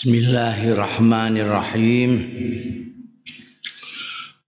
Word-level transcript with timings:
Bismillahirrahmanirrahim. 0.00 2.10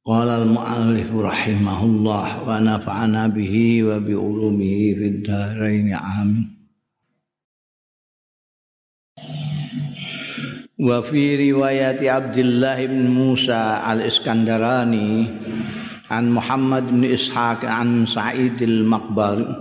Qala 0.00 0.40
al-mu'allif 0.40 1.12
rahimahullah 1.12 2.40
wa 2.40 2.56
nafa'ana 2.56 3.29
bihi 3.29 3.85
wa 3.85 4.01
bi 4.01 4.17
ulumihi 4.17 4.96
fid 4.96 5.29
dharain 5.29 5.93
amin. 5.93 6.57
Wa 10.80 11.04
fi 11.04 11.36
riwayati 11.36 12.09
Abdullah 12.09 12.80
bin 12.89 13.12
Musa 13.12 13.84
al-Iskandarani 13.93 15.29
an 16.09 16.32
Muhammad 16.32 16.89
bin 16.89 17.05
Ishaq 17.05 17.69
an 17.69 18.09
Sa'id 18.09 18.57
al-Maqbari 18.57 19.53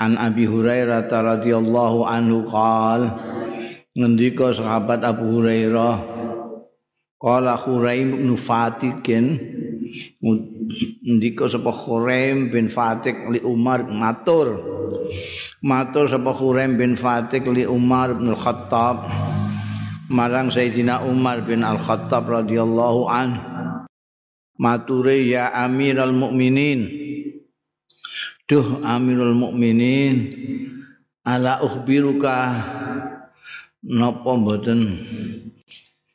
an 0.00 0.16
Abi 0.16 0.48
Hurairah 0.48 1.12
radhiyallahu 1.12 2.08
anhu 2.08 2.48
qala 2.48 3.44
ngendika 3.94 4.54
sahabat 4.54 5.06
Abu 5.06 5.40
Hurairah 5.40 5.96
qala 7.18 7.54
Khuraim 7.58 8.18
bin 8.18 8.34
Fatikin. 8.36 9.24
Ngendika 11.06 11.46
sapa 11.46 11.70
Khuraim 11.70 12.50
bin 12.50 12.66
Fatik 12.66 13.14
li 13.30 13.38
Umar 13.46 13.86
matur. 13.86 14.58
Matur 15.62 16.10
sapa 16.10 16.34
Khuraim 16.34 16.74
bin 16.74 16.98
Fatik 16.98 17.46
li 17.46 17.62
Umar 17.62 18.18
bin 18.18 18.34
Khattab 18.34 19.06
marang 20.10 20.52
Sayyidina 20.52 21.04
Umar 21.08 21.44
bin 21.44 21.64
Al-Khattab 21.64 22.28
radhiyallahu 22.28 23.08
an 23.08 23.28
mature 24.60 25.16
ya 25.24 25.48
Amirul 25.64 26.12
Mukminin 26.12 26.92
duh 28.44 28.84
Amirul 28.84 29.32
Mukminin 29.32 30.16
ala 31.24 31.64
ukhbiruka 31.64 32.36
napa 33.84 34.32
mboten 34.32 34.80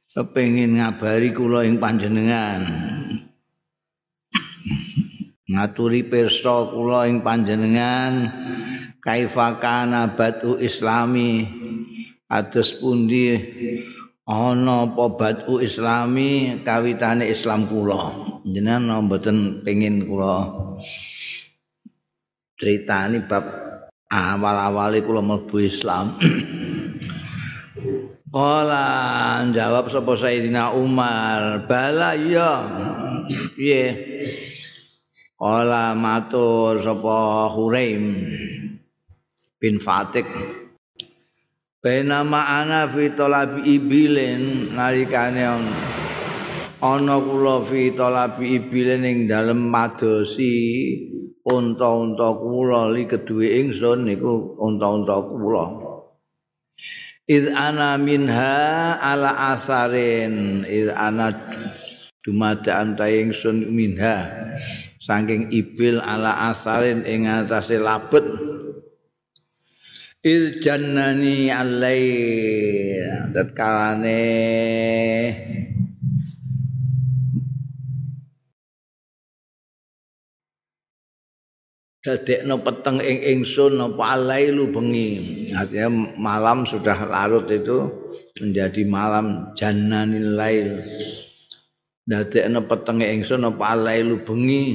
kepengin 0.09 0.81
ngabari 0.81 1.29
kula 1.31 1.63
ing 1.63 1.77
panjenengan? 1.77 2.61
Ngaturi 5.49 6.05
pirsa 6.05 6.69
kula 6.73 7.05
ing 7.09 7.21
panjenengan 7.21 8.13
kaifakana 9.01 10.17
batu 10.17 10.57
islami? 10.57 11.45
Atus 12.29 12.77
pundi 12.77 13.33
ana 14.29 14.85
apa 14.85 15.05
batu 15.17 15.57
islami 15.57 16.61
kawitane 16.61 17.25
islam 17.29 17.65
kula? 17.65 18.13
Jenengan 18.45 19.05
mboten 19.05 19.65
pengin 19.65 20.05
kula 20.05 20.45
critani 22.59 23.23
bab 23.25 23.45
awal-awale 24.09 25.05
kula 25.05 25.21
mlebu 25.21 25.63
Islam 25.63 26.17
Kala 28.29 29.41
jawab 29.49 29.89
sapa 29.89 30.13
Sayyidina 30.13 30.77
Umar, 30.77 31.65
"Bala 31.65 32.13
iya." 32.13 32.61
Piye? 33.57 33.85
Kala 35.33 35.97
matur 35.97 36.77
sapa 36.77 37.49
Huraim 37.49 38.21
bin 39.57 39.81
Fatik. 39.81 40.29
Bena 41.81 42.21
ma'ana 42.21 42.85
fi 42.93 43.09
talabi 43.17 43.65
ibilin 43.65 44.77
nalikane 44.77 45.49
ana 46.85 47.15
kula 47.17 47.65
fi 47.65 47.97
talabi 47.97 48.61
ibilin 48.61 49.09
ing 49.09 49.17
dalem 49.25 49.73
madosi 49.73 50.53
unta-unta 51.49 52.29
kula 52.37 52.93
li 52.93 53.09
keduwe 53.09 53.57
ingsun 53.57 54.05
niku 54.05 54.53
unta-unta 54.61 55.17
kula. 55.17 55.88
Id 57.29 57.53
ana 57.53 57.95
minha 58.01 58.97
ala 58.97 59.53
asarin. 59.53 60.65
Id 60.65 60.89
ana 60.97 61.29
dumadaan 62.25 62.97
taing 62.97 63.31
sun 63.31 63.69
minha. 63.69 64.25
Saking 64.99 65.53
ibil 65.53 66.01
ala 66.01 66.51
asarin 66.51 67.05
ing 67.05 67.29
atase 67.29 67.77
labet. 67.77 68.25
Il 70.25 70.59
jannani 70.59 71.47
alai 71.47 72.03
tatkalane 73.31 74.19
dadekno 81.99 82.63
peteng 82.63 83.03
ing 83.03 83.19
ingsun 83.19 83.75
apa 83.83 84.15
alailu 84.15 84.71
bengi 84.71 85.51
artinya 85.51 86.15
malam 86.15 86.63
sudah 86.63 86.95
larut 87.03 87.47
itu 87.51 87.91
menjadi 88.39 88.87
malam 88.87 89.51
jannanil 89.59 90.39
lail. 90.39 90.69
Dadekno 92.07 92.63
peteng 92.65 93.03
ing 93.03 93.21
ingsun 93.21 93.43
apa 93.43 93.63
alailu 93.75 94.23
bengi 94.23 94.65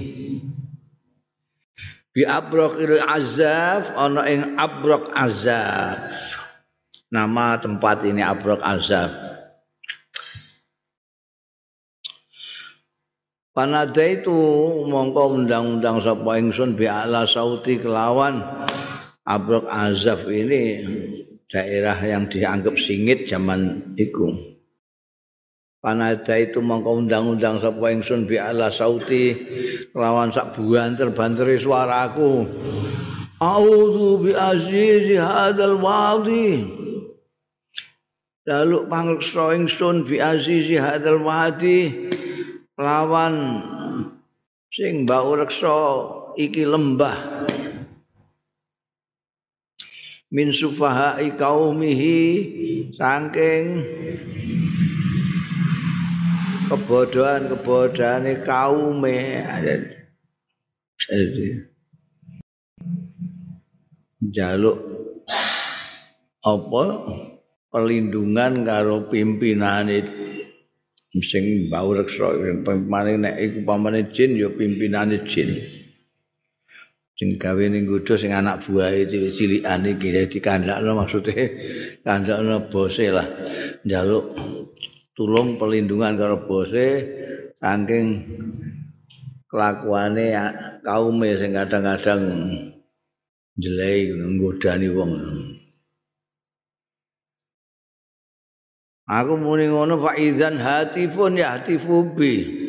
bi 2.15 2.23
abraqil 2.23 3.03
azaf 3.03 3.91
ana 3.99 4.23
ing 4.31 4.55
abraq 4.55 5.11
azaf 5.19 6.15
nama 7.11 7.59
tempat 7.59 8.07
ini 8.07 8.23
abraq 8.23 8.63
azaf 8.63 9.24
Panada 13.55 14.03
itu 14.03 14.35
mongko 14.83 15.39
undang-undang 15.39 16.03
sapa 16.03 16.43
ingsun 16.43 16.75
bi 16.75 16.91
ala 16.91 17.23
sauti 17.23 17.79
kelawan 17.79 18.43
Abrok 19.23 19.71
Azaf 19.71 20.27
ini 20.27 20.83
daerah 21.47 21.95
yang 22.03 22.27
dianggap 22.27 22.75
singit 22.75 23.31
zaman 23.31 23.95
itu. 23.95 24.59
Panada 25.79 26.35
itu 26.35 26.59
mongko 26.59 27.07
undang-undang 27.07 27.63
sapa 27.63 27.95
ingsun 27.95 28.27
bi 28.27 28.43
ala 28.43 28.75
sauti 28.75 29.39
kelawan 29.95 30.35
sak 30.35 30.59
banter-banteri 30.59 31.55
suaraku. 31.55 32.51
A'udzu 33.39 34.19
bi 34.19 34.31
azizi 34.35 35.15
hadzal 35.15 35.79
wadi. 35.79 36.59
Lalu 38.51 38.91
pangreksa 38.91 39.55
ingsun 39.55 40.03
bi 40.03 40.19
azizi 40.19 40.75
hadzal 40.75 41.23
wadi. 41.23 42.11
Lawan. 42.79 43.35
Sing 44.75 45.07
mbau 45.07 45.39
reksa 45.39 45.71
iki 46.35 46.67
lembah. 46.67 47.47
Min 50.35 50.51
sufahai 50.51 51.39
kaumihi 51.39 52.19
saking 52.99 53.87
kebodohan-kebodohane 56.67 58.43
kaume. 58.43 59.47
Jadi 60.99 61.47
jaluk 64.35 64.79
apa? 66.43 66.83
Perlindungan 67.71 68.63
karo 68.63 69.11
pimpinan 69.11 69.91
sing 71.23 71.71
bau 71.71 71.95
reksa. 71.95 72.35
Pamane 72.67 73.21
nek 73.21 73.37
iku 73.39 73.59
pamane 73.63 74.11
jin 74.11 74.35
ya 74.35 74.51
pimpinane 74.51 75.23
jin. 75.29 75.55
Sing 77.15 77.39
gawe 77.39 77.65
ning 77.71 77.87
godho 77.87 78.19
sing 78.19 78.35
anak 78.35 78.67
buahe 78.67 79.07
cilik-cilikane 79.07 79.95
iki. 79.95 80.09
Dadi 80.11 80.39
kandakno 80.43 80.99
maksude 80.99 81.35
kandakno 82.03 82.67
bose 82.67 83.07
lah. 83.15 83.29
Njaluk 83.87 84.25
tulung 85.15 85.55
perlindungan 85.61 86.19
karo 86.19 86.43
bose 86.43 86.87
saking 87.63 88.07
kelakuane 89.47 90.35
kaume 90.83 91.31
sing 91.39 91.55
kadang-kadang 91.55 92.23
jelek 93.55 94.11
nggodani 94.11 94.89
wong 94.91 95.13
Aku 99.05 99.37
muni 99.37 99.69
ngono 99.69 100.01
fa 100.01 100.17
idzan 100.17 100.57
hatifun 100.57 101.37
ya 101.37 101.61
hatifu 101.61 102.17
bi. 102.17 102.65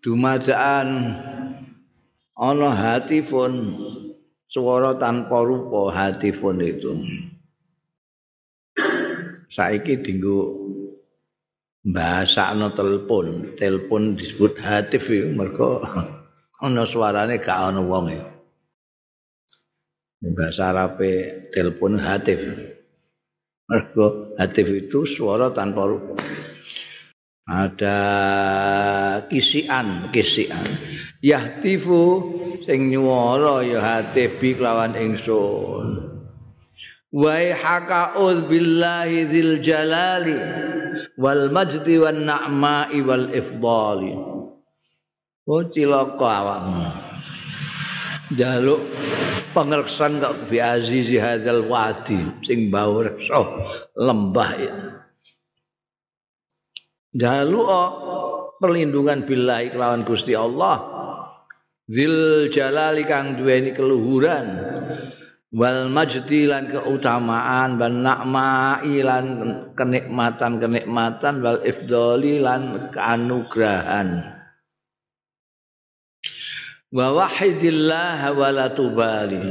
Dumadaan 0.00 1.12
ana 2.32 2.70
hatifun 2.72 3.76
swara 4.48 4.96
tanpa 4.96 5.44
rupa 5.44 5.92
hatifun 5.92 6.56
itu. 6.64 6.92
Saiki 9.52 10.00
dinggo 10.00 10.56
bahasa 11.84 12.48
ana 12.48 12.72
telepon, 12.72 13.52
telepon 13.60 14.16
disebut 14.16 14.56
hatif 14.64 15.12
mergo 15.36 15.84
ana 16.64 16.88
suarane 16.88 17.36
gak 17.36 17.60
ana 17.70 17.84
wong 17.84 18.08
e. 18.08 18.20
Bahasa 20.32 20.72
Arabe 20.72 21.44
telepon 21.52 22.00
hatif. 22.00 22.40
Mergo 23.70 24.36
hatif 24.36 24.68
itu 24.68 25.08
suara 25.08 25.48
tanpa 25.52 25.88
rupa. 25.88 26.14
Ada 27.44 27.98
kisian, 29.28 30.08
kisian. 30.12 30.64
Yahtifu 31.20 32.02
sing 32.64 32.92
nyuwara 32.92 33.64
ya 33.64 33.80
hatif 33.80 34.40
bi 34.40 34.56
kelawan 34.56 34.96
ingsun. 34.96 36.14
wa 37.14 37.38
haka 37.54 38.18
billahi 38.50 39.30
dzil 39.30 39.62
jalali 39.62 40.34
wal 41.14 41.46
majdi 41.54 42.02
wan 42.02 42.26
na'ma'i 42.26 42.98
wal 43.06 43.30
ifdali 43.30 44.18
oh 45.46 45.62
cilaka 45.70 46.26
awakmu 46.26 47.03
jaluk 48.32 48.80
pengreksan 49.52 50.16
kok 50.24 50.48
bi 50.48 50.56
azizi 50.56 51.20
hadzal 51.20 51.68
wadi 51.68 52.24
sing 52.40 52.72
bau 52.72 53.04
reksa 53.04 53.44
lembah 54.00 54.50
ya. 54.56 54.74
Jaluk 57.14 57.68
perlindungan 58.58 59.28
billahi 59.28 59.76
kelawan 59.76 60.02
Gusti 60.02 60.32
Allah. 60.32 60.82
Zil 61.84 62.48
jalali 62.48 63.04
kang 63.04 63.36
duweni 63.36 63.76
keluhuran. 63.76 64.46
Wal 65.54 65.86
majdi 65.86 66.50
lan 66.50 66.66
keutamaan 66.66 67.78
na'mai 67.78 68.98
lan 69.06 69.26
kenikmatan-kenikmatan 69.78 71.38
wal 71.38 71.62
ifdali 71.62 72.42
lan 72.42 72.90
keanugrahan 72.90 74.33
wa 76.94 77.10
wahidillah 77.10 78.30
wa 78.38 78.48
la 78.54 78.70
tubali. 78.70 79.42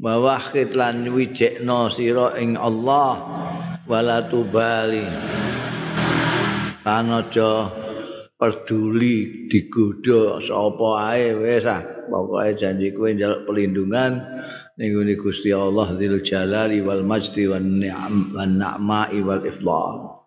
Wa 0.00 0.16
wahid 0.16 0.72
lan 0.72 1.04
wijekno 1.12 1.92
sira 1.92 2.32
ing 2.40 2.56
Allah 2.56 3.12
wa 3.84 3.98
la 4.00 4.24
tubali. 4.24 5.04
Lan 6.80 7.06
aja 7.12 7.68
peduli 8.40 9.44
digodha 9.52 10.40
sapa 10.40 11.12
ae 11.12 11.36
wis 11.36 11.68
ah. 11.68 11.84
Pokoke 12.10 12.56
janji 12.58 12.90
kowe 12.96 13.12
njaluk 13.12 13.44
perlindungan 13.46 14.18
ning 14.80 14.96
Gusti 15.20 15.52
Allah 15.52 15.92
Dzul 15.94 16.24
Jalali 16.24 16.80
wal 16.80 17.04
Majdi 17.04 17.46
wan 17.46 17.78
Ni'am 17.78 18.34
wan 18.34 18.56
Na'ma'i 18.56 19.20
wal 19.22 19.44
Ifdal. 19.44 20.19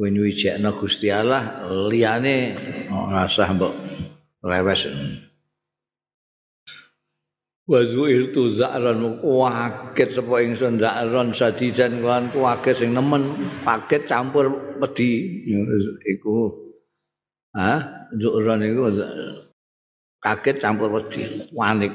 When 0.00 0.16
we 0.16 0.32
check 0.32 0.56
Gusti 0.80 1.12
Allah 1.12 1.60
liyane 1.68 2.56
rasa 2.88 3.52
mbok 3.52 3.76
rewes. 4.40 4.88
Wazu 7.68 8.08
itu 8.08 8.56
za'ran 8.56 9.20
kuaget 9.20 10.16
sapa 10.16 10.40
ingsun 10.40 10.80
za'ran 10.80 11.36
sadidan 11.36 12.00
kan 12.00 12.32
kuaget 12.32 12.80
sing 12.80 12.96
nemen 12.96 13.36
paket 13.60 14.08
campur 14.08 14.48
pedi 14.80 15.44
iku 16.08 16.48
ha 17.52 17.78
zu'ran 18.16 18.64
iku 18.64 18.90
kaget 20.24 20.64
campur 20.64 20.96
pedi 20.96 21.44
panik 21.52 21.92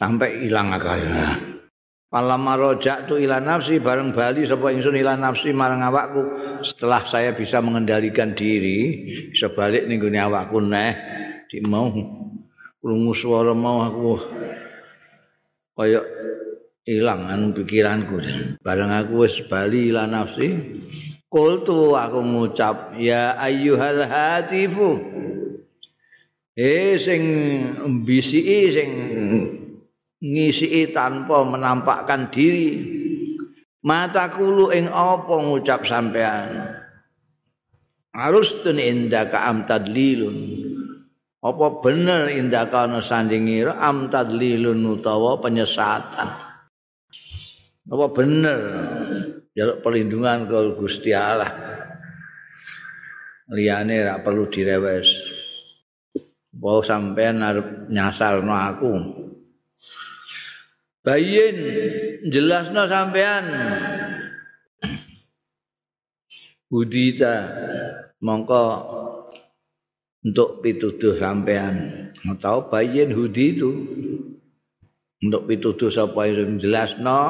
sampai 0.00 0.48
hilang 0.48 0.72
akalnya. 0.72 1.38
Malam 2.14 2.46
marojak 2.46 3.10
tu 3.10 3.18
ilah 3.18 3.42
nafsi 3.42 3.82
bareng 3.82 4.14
bali 4.14 4.46
sapa 4.46 4.70
ingsun 4.70 4.94
ilah 4.94 5.18
nafsi 5.18 5.50
marang 5.50 5.82
awakku. 5.82 6.22
Setelah 6.62 7.02
saya 7.02 7.34
bisa 7.34 7.58
mengendalikan 7.58 8.38
diri 8.38 9.02
bisa 9.34 9.50
balik 9.50 9.90
ning 9.90 9.98
gone 9.98 10.22
awakku 10.22 10.62
neh. 10.62 10.94
Di 11.50 11.58
mau 11.66 11.90
krungu 12.78 13.18
swara 13.18 13.50
mau 13.50 13.82
aku. 13.82 14.14
Kaya 15.74 16.06
ilang 16.86 17.26
anu 17.26 17.50
pikiranku. 17.50 18.22
Bareng 18.62 18.94
aku 18.94 19.26
wis 19.26 19.42
bali 19.50 19.90
ilah 19.90 20.06
nafsi. 20.06 20.54
Kultu 21.26 21.98
aku 21.98 22.22
ngucap 22.22 22.94
ya 22.94 23.34
ayyuhal 23.42 24.06
hatifu. 24.06 25.02
Eh 26.54 26.94
sing 26.94 27.26
mbisi 27.82 28.70
sing 28.70 28.90
ngisi 30.24 30.88
tanpa 30.96 31.44
menampakkan 31.44 32.32
diri. 32.32 32.96
Mata 33.84 34.32
kulu 34.32 34.72
ing 34.72 34.88
apa 34.88 35.34
ngucap 35.44 35.84
sampean? 35.84 36.80
Harus 38.16 38.56
tun 38.64 38.80
indaka 38.80 39.44
am 39.44 39.68
tadlilun. 39.68 40.64
Apa 41.44 41.84
bener 41.84 42.32
indaka 42.32 42.88
ana 42.88 43.04
sandingira 43.04 43.76
am 43.76 44.08
tadlilun 44.08 44.80
utawa 44.88 45.36
penyesatan? 45.44 46.32
Apa 47.84 48.06
bener? 48.16 48.58
Jaluk 49.52 49.84
perlindungan 49.84 50.48
ke 50.48 50.58
Gusti 50.80 51.12
Allah. 51.12 51.52
Liyane 53.52 54.00
ora 54.00 54.24
perlu 54.24 54.48
direwes. 54.48 55.12
Apa 56.56 56.80
sampean 56.80 57.44
arep 57.44 57.92
nyasarno 57.92 58.54
aku 58.56 58.92
bayin 61.04 61.56
jelasno 62.32 62.88
sampean. 62.88 63.44
Budita 66.72 67.34
mongko 68.18 68.64
untuk 70.24 70.64
pituduh 70.64 71.20
sampean. 71.20 72.08
Atau 72.24 72.72
bayin 72.72 73.12
hudi 73.12 73.54
itu 73.54 73.70
untuk 75.20 75.44
pituduh 75.44 75.92
sapa 75.92 76.26
yang 76.32 76.56
jelasno 76.56 77.20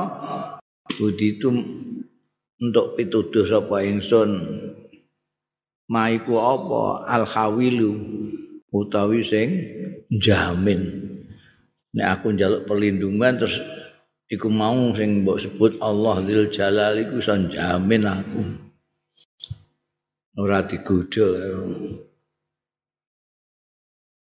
budi 0.94 1.36
itu 1.36 1.50
untuk 2.62 2.94
pituduh 2.94 3.44
sapa 3.44 3.82
ingsun? 3.82 4.30
Maiku 5.90 6.40
apa? 6.40 7.04
Al 7.10 7.26
khawilu 7.28 7.92
utawi 8.72 9.20
sing 9.26 9.48
jamin 10.08 11.03
nek 11.94 12.08
aku 12.18 12.34
njaluk 12.34 12.66
perlindungan 12.66 13.38
terus 13.38 13.62
iku 14.26 14.50
mau 14.50 14.90
sing 14.98 15.22
mbok 15.22 15.38
sebut 15.38 15.72
Allah 15.78 16.18
Dzul 16.26 16.50
Jalal 16.50 16.98
iku 17.06 17.22
iso 17.22 17.34
jamin 17.46 18.02
aku. 18.02 18.42
Ora 20.34 20.66
digodho 20.66 21.30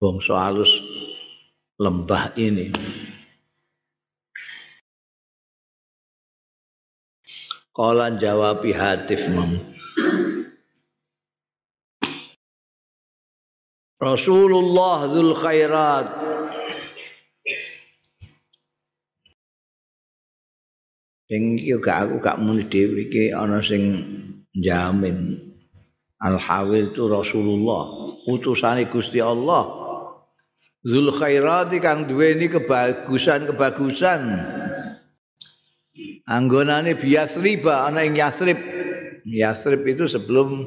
bangsa 0.02 0.34
halus 0.34 0.82
lembah 1.78 2.34
ini. 2.34 2.74
Kala 7.72 8.12
jawab 8.20 8.66
hatif 8.68 9.32
mam 9.32 9.56
Rasulullah 14.02 15.06
Dzul 15.08 15.32
Khairat 15.32 16.31
sing 21.32 21.56
iki 21.56 21.72
gak 21.80 22.12
aku 22.12 22.20
gak 22.20 22.36
muni 22.44 22.68
dhewe 22.68 23.08
iki 23.08 23.32
ana 23.32 23.64
sing 23.64 24.04
jamin 24.52 25.40
al 26.20 26.36
hawil 26.36 26.92
itu 26.92 27.08
Rasulullah 27.08 28.12
utusane 28.28 28.84
Gusti 28.92 29.24
Allah. 29.24 29.80
Zul 30.82 31.14
khairati 31.14 31.78
kang 31.78 32.10
duweni 32.10 32.50
kebagusan-kebagusan. 32.50 34.22
Anggonane 36.26 36.98
biasriba 36.98 37.86
ana 37.86 38.02
ing 38.02 38.18
Yasrib. 38.18 38.58
Yasrib 39.22 39.86
itu 39.86 40.10
sebelum 40.10 40.66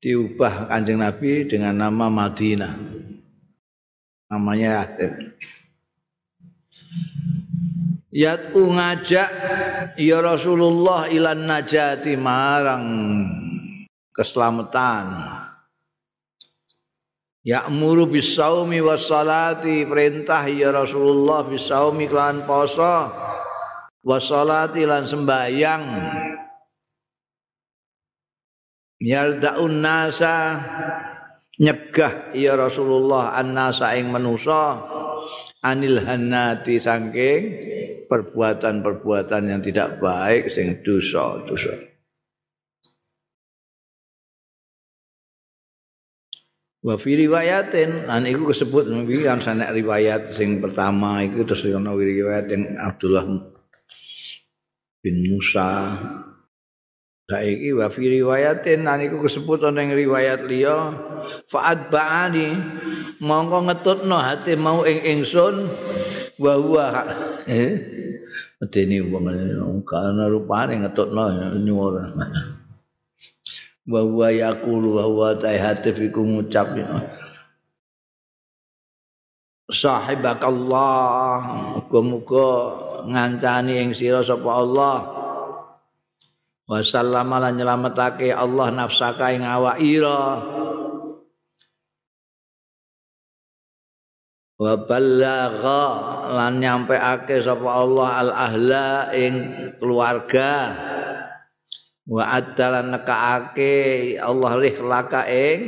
diubah 0.00 0.72
Kanjeng 0.72 1.04
Nabi 1.04 1.44
dengan 1.44 1.84
nama 1.84 2.08
Madinah. 2.08 2.74
Namanya 4.32 4.82
Yasrib 4.82 5.36
Yat 8.14 8.54
ngajak 8.54 9.30
ya 9.98 10.22
Rasulullah 10.22 11.10
ilan 11.10 11.50
najati 11.50 12.14
marang 12.14 12.86
keselamatan. 14.14 15.34
Ya'muru 17.42 18.06
bisaumi 18.06 18.78
wassalati 18.78 19.82
perintah 19.82 20.46
ya 20.46 20.70
Rasulullah 20.70 21.42
bisaumi 21.42 22.06
kelan 22.06 22.46
poso 22.46 23.10
wassalati 24.06 24.86
lan 24.86 25.10
sembayang. 25.10 25.82
Yalda'un 29.02 29.82
nasa 29.82 30.62
nyegah 31.58 32.30
ya 32.30 32.54
Rasulullah 32.54 33.34
an-nasa 33.34 33.90
ing 33.98 34.14
manusa 34.14 34.78
anil 35.66 35.98
hannati 35.98 36.78
saking 36.78 37.73
perbuatan-perbuatan 38.14 39.50
yang 39.50 39.58
tidak 39.58 39.98
baik 39.98 40.46
sing 40.46 40.78
dosa-dosa. 40.86 41.74
Wa 46.84 47.00
fi 47.00 47.16
riwayatin 47.16 48.06
lan 48.06 48.28
iku 48.28 48.52
disebut 48.52 48.86
iki 49.08 49.24
kan 49.24 49.40
sanek 49.40 49.72
riwayat 49.72 50.36
sing 50.36 50.60
pertama 50.60 51.24
iku 51.24 51.42
terus 51.48 51.64
ana 51.64 51.96
riwayat 51.96 52.44
yang 52.52 52.76
Abdullah 52.76 53.24
bin 55.00 55.16
Musa 55.32 55.96
Saiki 57.24 57.72
wa 57.72 57.88
fi 57.88 58.04
riwayatin 58.20 58.84
lan 58.84 59.00
iku 59.00 59.24
disebut 59.24 59.64
ana 59.64 59.80
ing 59.80 59.96
riwayat 59.96 60.44
liya 60.44 60.92
fa'ad 61.48 61.88
ba'ani 61.88 62.52
mongko 63.24 63.64
ngetutno 63.64 64.20
hati 64.20 64.52
mau 64.52 64.84
ing 64.84 65.00
ingsun 65.08 65.72
wa 66.36 66.52
huwa 66.60 66.86
eh 67.48 68.03
medeni 68.64 69.04
wong 69.04 69.84
kana 69.84 70.24
rupane 70.32 70.80
ngetutno 70.80 71.52
nyuwur 71.60 72.16
wa 73.84 74.00
huwa 74.00 74.28
yaqulu 74.32 74.96
wa 74.96 75.04
huwa 75.04 75.28
tahatif 75.36 76.00
iku 76.00 76.24
ngucap 76.24 76.72
sahibakallah 79.68 81.40
muga-muga 81.76 82.50
ngancani 83.08 83.80
ing 83.80 83.90
sira 83.96 84.20
sapa 84.24 84.50
Allah. 84.52 84.96
Wa 86.64 86.80
sallama 86.80 87.44
lan 87.44 87.60
nyelametake 87.60 88.32
Allah 88.32 88.72
nafsaka 88.72 89.36
ing 89.36 89.44
awak 89.44 89.84
ira 89.84 90.40
wa 94.54 94.78
ballagha 94.86 95.84
lan 96.30 96.62
nyampeake 96.62 97.42
sapa 97.42 97.68
Allah 97.74 98.08
al 98.22 98.30
ahla 98.30 98.88
ing 99.14 99.34
keluarga. 99.78 100.52
Wa 102.04 102.36
adalan 102.36 102.92
nekaake 102.92 104.16
Allah 104.20 104.52
rihlaka 104.60 105.24
ing 105.24 105.60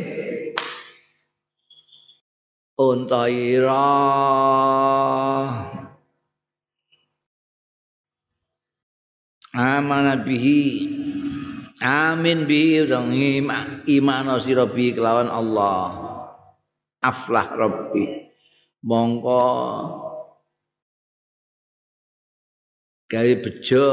untaira. 2.77 3.89
Amana 9.57 10.21
bihi. 10.21 10.93
Amin 11.81 12.45
bihi 12.45 12.85
dong 12.85 13.13
iman 13.89 14.29
sira 14.45 14.69
bi 14.69 14.93
kelawan 14.93 15.33
Allah. 15.33 16.05
Aflah 17.01 17.49
rabbi 17.57 18.26
mongko 18.87 19.43
gawe 23.11 23.33
bejo. 23.43 23.89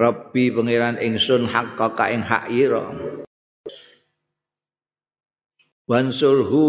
Rabbi 0.00 0.48
pangeran 0.48 0.96
ingsun 0.96 1.44
hak 1.44 1.76
ka 1.76 2.08
ing 2.08 2.24
hak 2.24 2.48
ira. 2.48 2.88
Wansurhu 5.84 6.68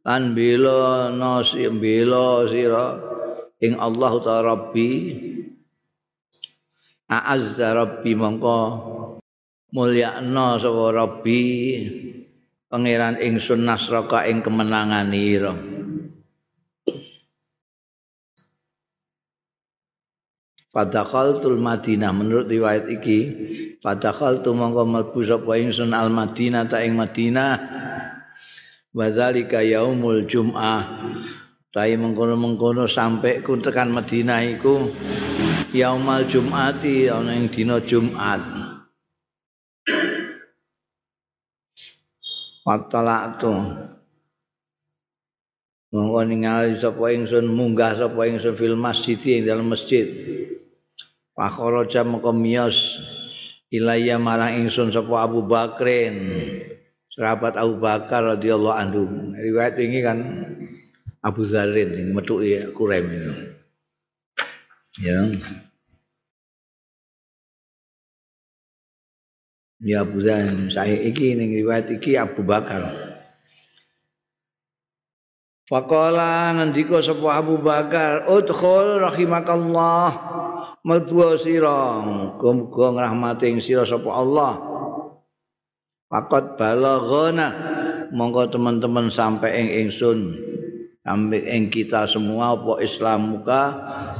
lan 0.00 0.32
bila 0.32 1.12
nasi 1.12 1.68
bila 1.68 2.48
sira 2.48 2.96
ing 3.60 3.76
Allah 3.76 4.12
ta 4.24 4.40
Rabbi. 4.40 4.90
A'azza 7.12 7.76
Rabbi 7.76 8.16
mongko 8.16 8.60
mulyakna 9.76 10.56
sapa 10.56 10.84
Rabbi 10.96 11.44
pangeran 12.72 13.20
ingsun 13.20 13.68
nasraka 13.68 14.24
ing 14.24 14.40
kemenangan 14.40 15.12
ira 15.12 15.52
Padahal 20.72 21.36
Madinah 21.36 22.16
menurut 22.16 22.48
riwayat 22.48 22.88
iki 22.88 23.20
Padahal 23.84 24.40
tu 24.40 24.56
mongko 24.56 24.88
mlebu 24.88 25.20
sapa 25.20 25.60
ingsun 25.60 25.92
al 25.92 26.08
Madinah 26.08 26.64
ta 26.64 26.80
ing 26.80 26.96
Madinah 26.96 27.60
Wadzalika 28.92 29.64
yaumul 29.64 30.28
Jum'ah. 30.28 30.84
Tai 31.72 31.92
mengkono-mengkono 31.96 32.84
sampai 32.84 33.40
ku 33.40 33.56
tekan 33.56 33.88
Madinah 33.88 34.44
iku 34.44 34.92
yaumal 35.72 36.28
Jum'ati 36.28 37.08
ana 37.08 37.32
ing 37.32 37.48
dina 37.48 37.80
Jumat. 37.80 38.71
Fatalatu. 42.62 43.52
Monggo 45.92 46.20
ningali 46.24 46.72
sapa 46.78 47.12
ingsun 47.12 47.52
munggah 47.52 47.98
sapa 47.98 48.24
ingsun 48.24 48.56
fil 48.56 48.78
masjid 48.78 49.20
ing 49.20 49.44
dalam 49.44 49.68
masjid. 49.68 50.08
Pakharaja 51.36 52.06
moko 52.06 52.32
miyos 52.32 52.96
ilaya 53.68 54.16
marang 54.16 54.62
ingsun 54.62 54.88
sapa 54.88 55.26
Abu 55.26 55.44
Bakrin. 55.44 56.16
sahabat 57.12 57.60
Abu 57.60 57.76
Bakar 57.76 58.24
radhiyallahu 58.24 58.76
anhu. 58.76 59.02
Riwayat 59.36 59.76
ini 59.80 59.98
kan 60.00 60.18
Abu 61.20 61.44
Zarin 61.44 61.92
yang 61.92 62.16
metu 62.16 62.40
ya 62.40 62.72
Kurem 62.72 63.06
itu. 63.12 63.32
Ya. 65.00 65.28
Ya 69.82 70.06
Abu 70.06 70.22
Zarin, 70.22 70.70
saya 70.70 70.94
iki 70.94 71.34
ning 71.34 71.58
riwayat 71.58 71.90
iki 71.90 72.14
Abu 72.14 72.46
Bakar. 72.46 72.86
Faqala 75.66 76.54
ngendika 76.54 77.02
sapa 77.02 77.42
Abu 77.42 77.58
Bakar, 77.58 78.30
"Udkhul 78.30 79.02
rahimakallah." 79.02 80.30
Mlebu 80.82 81.38
sira, 81.38 82.02
muga-muga 82.02 82.94
ngrahmati 82.94 83.54
sira 83.58 83.82
sapa 83.82 84.10
Allah. 84.10 84.58
Fakot 86.10 86.58
balaghana 86.60 87.48
monggo 88.12 88.44
teman-teman 88.52 89.08
sampai 89.08 89.50
ing 89.64 89.68
ingsun 89.88 90.36
sampai 91.00 91.40
ing 91.48 91.72
kita 91.72 92.04
semua 92.04 92.52
apa 92.52 92.84
Islam 92.84 93.32
muka 93.32 93.62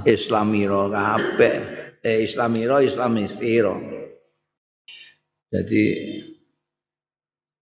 Islamiro 0.08 0.88
kabeh 0.88 1.56
eh 2.00 2.24
Islamiro 2.24 2.80
Islamisiro 2.80 3.91
jadi 5.52 5.84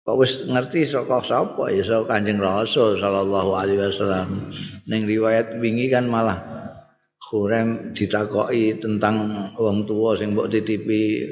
kok 0.01 0.17
wis 0.17 0.41
ngerti 0.41 0.89
saka 0.89 1.21
sapa? 1.21 1.69
Ya 1.69 1.85
saka 1.85 2.17
Kanjeng 2.17 2.41
Rasul 2.41 2.97
sallallahu 2.97 3.53
alaihi 3.53 3.77
wasallam. 3.77 4.49
Ning 4.89 5.05
riwayat 5.05 5.61
wingi 5.61 5.93
kan 5.93 6.09
malah 6.09 6.41
Khurem 7.25 7.93
ditakoki 7.97 8.77
tentang 8.77 9.49
wong 9.57 9.89
tua 9.89 10.13
sing 10.13 10.33
mbok 10.33 10.49
titipi 10.49 11.25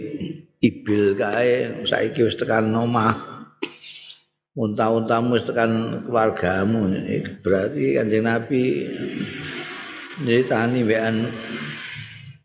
ibil 0.61 1.13
kae. 1.17 1.85
Saiki 1.89 2.25
wis 2.25 2.37
tekan 2.37 2.69
omah. 2.73 3.33
Unta-untamu 4.53 5.37
wis 5.37 5.45
tekan 5.45 6.05
keluargamu. 6.05 6.85
Berarti 7.41 7.97
kanjeng 7.97 8.25
Nabi 8.25 8.89
nyeritani 10.21 10.85
mbekan 10.85 11.15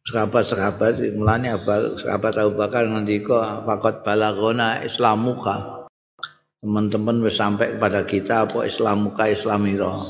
sahabat-sahabat 0.08 1.12
mulane 1.12 1.52
sahabat 2.00 2.34
Abu 2.40 2.56
Bakar 2.56 2.88
ngendika 2.88 3.62
faqat 3.68 4.02
balagona 4.02 4.80
islamuka. 4.82 5.84
Teman-teman 6.58 7.22
wis 7.22 7.38
sampai 7.38 7.78
kepada 7.78 8.02
kita 8.02 8.48
apa 8.48 8.66
islamuka 8.66 9.28
islamira? 9.28 10.04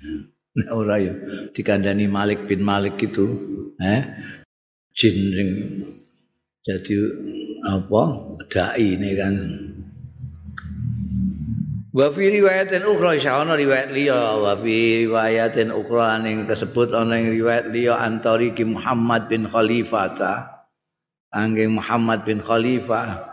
Nah 0.50 0.74
ora 0.74 0.98
ya 0.98 1.14
dikandani 1.54 2.10
Malik 2.10 2.50
bin 2.50 2.66
Malik 2.66 2.98
itu 2.98 3.38
eh 3.78 4.02
jin 4.98 5.14
jadi 6.66 6.96
apa 7.70 8.02
dai 8.50 8.98
ini 8.98 9.14
kan 9.14 9.34
wa 11.90 12.06
fi 12.14 12.24
riwayatin 12.30 12.86
ukhra 12.86 13.18
sa'ana 13.18 13.58
riwayat 13.58 13.90
liya. 13.90 14.38
Wa 14.38 14.54
fi 14.58 15.06
riwayatin 15.06 15.74
ukhra 15.74 16.22
ning 16.22 16.46
disebut 16.46 16.94
ana 16.94 17.18
ing 17.18 17.34
riwayat 17.34 17.70
liya 17.74 17.98
antari 17.98 18.54
ki 18.54 18.64
Muhammad 18.66 19.26
bin 19.26 19.50
Khalifah. 19.50 20.06
Ta 20.14 20.34
angge 21.34 21.66
Muhammad 21.66 22.22
bin 22.22 22.38
Khalifah. 22.38 23.30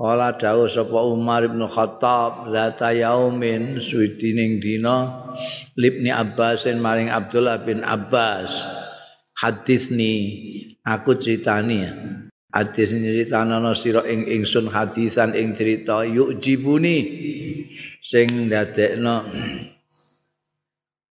Kala 0.00 0.32
dawuh 0.32 0.64
sapa 0.64 0.96
Umar 1.04 1.44
bin 1.44 1.60
Khattab 1.60 2.48
la 2.48 2.72
yaumin 2.72 3.84
suwidining 3.84 4.56
dina 4.56 5.28
libni 5.76 6.08
Abbasin 6.08 6.80
maring 6.80 7.12
Abdullah 7.12 7.60
bin 7.60 7.84
Abbas. 7.84 8.64
Hadisni 9.36 10.16
aku 10.88 11.20
critani 11.20 11.84
hadis 12.50 12.90
nyritanono 12.90 13.72
sira 13.78 14.02
ing 14.06 14.26
ingsun 14.26 14.66
hadisan 14.66 15.34
ing 15.38 15.54
cerita 15.54 16.02
yuk 16.02 16.42
jibuni 16.42 16.98
sing 18.02 18.50
ndadekno 18.50 19.22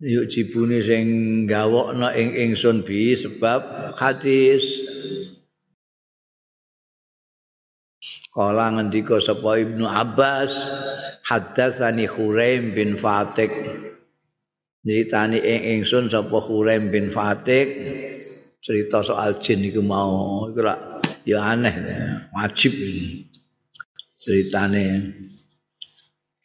yuk 0.02 0.28
jibuni 0.28 0.84
sing 0.84 1.06
gawokno 1.48 2.12
ing 2.12 2.36
ingsun 2.36 2.84
bi 2.84 3.16
sebab 3.16 3.94
hadis. 3.96 4.82
Kala 8.32 8.72
ngendika 8.72 9.20
sapa 9.20 9.60
Ibnu 9.60 9.84
Abbas 9.84 10.56
hadatsani 11.28 12.08
Khuraim 12.08 12.72
bin 12.72 12.96
Fatik 12.96 13.52
nyritani 14.88 15.36
ing 15.36 15.60
ingsun 15.84 16.08
sapa 16.08 16.40
Khuraim 16.40 16.88
bin 16.88 17.12
Fatik 17.12 17.68
cerita 18.64 19.04
soal 19.04 19.36
jin 19.36 19.60
iku 19.60 19.84
mau 19.84 20.48
iku 20.48 20.91
ya 21.28 21.54
aneh 21.54 21.74
wajib 22.34 22.74
ceritane 24.18 24.86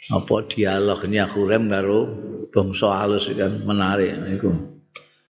apa 0.08 0.36
dialognya 0.48 1.28
Khurem 1.28 1.68
karo 1.68 2.00
bangsa 2.48 3.04
halus 3.04 3.28
kan 3.36 3.62
menarik 3.68 4.16
niku. 4.24 4.52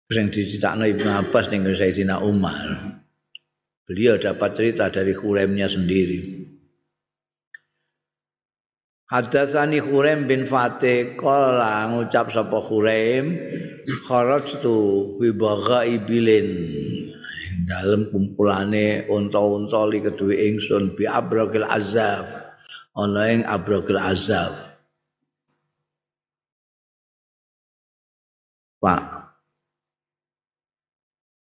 Sing 0.08 0.32
diceritakno 0.32 0.88
Ibnu 0.88 1.08
Abbas 1.08 1.52
ning 1.52 1.68
Sayyidina 1.68 2.24
Umar. 2.24 2.96
Beliau 3.84 4.16
dapat 4.16 4.56
cerita 4.56 4.88
dari 4.88 5.12
Khuremnya 5.12 5.68
sendiri. 5.68 6.48
Hadatsani 9.08 9.80
Khuraim 9.80 10.28
bin 10.28 10.44
Fatih 10.44 11.16
kala 11.16 11.88
ngucap 11.88 12.28
sapa 12.28 12.60
Khuraim 12.60 13.40
kharajtu 14.04 14.76
bi 15.16 15.32
bagha 15.32 15.88
ibilin 15.88 16.48
dalem 17.68 18.08
kumpulane 18.08 19.04
unta-unta 19.12 19.84
li 19.84 20.00
kedue 20.00 20.34
ingsun 20.48 20.96
bi 20.96 21.04
abraqil 21.04 21.68
azab 21.68 22.24
ana 22.96 23.22
ing 23.28 23.44
abraqil 23.44 24.00
azab 24.00 24.68
Pak. 28.78 29.02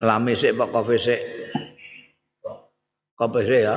Lame 0.06 0.38
sik 0.38 0.54
Pak 0.54 0.70
kopi 0.70 0.96
sik. 1.02 1.20
Kopi 3.18 3.40
sik 3.42 3.62
ya? 3.66 3.76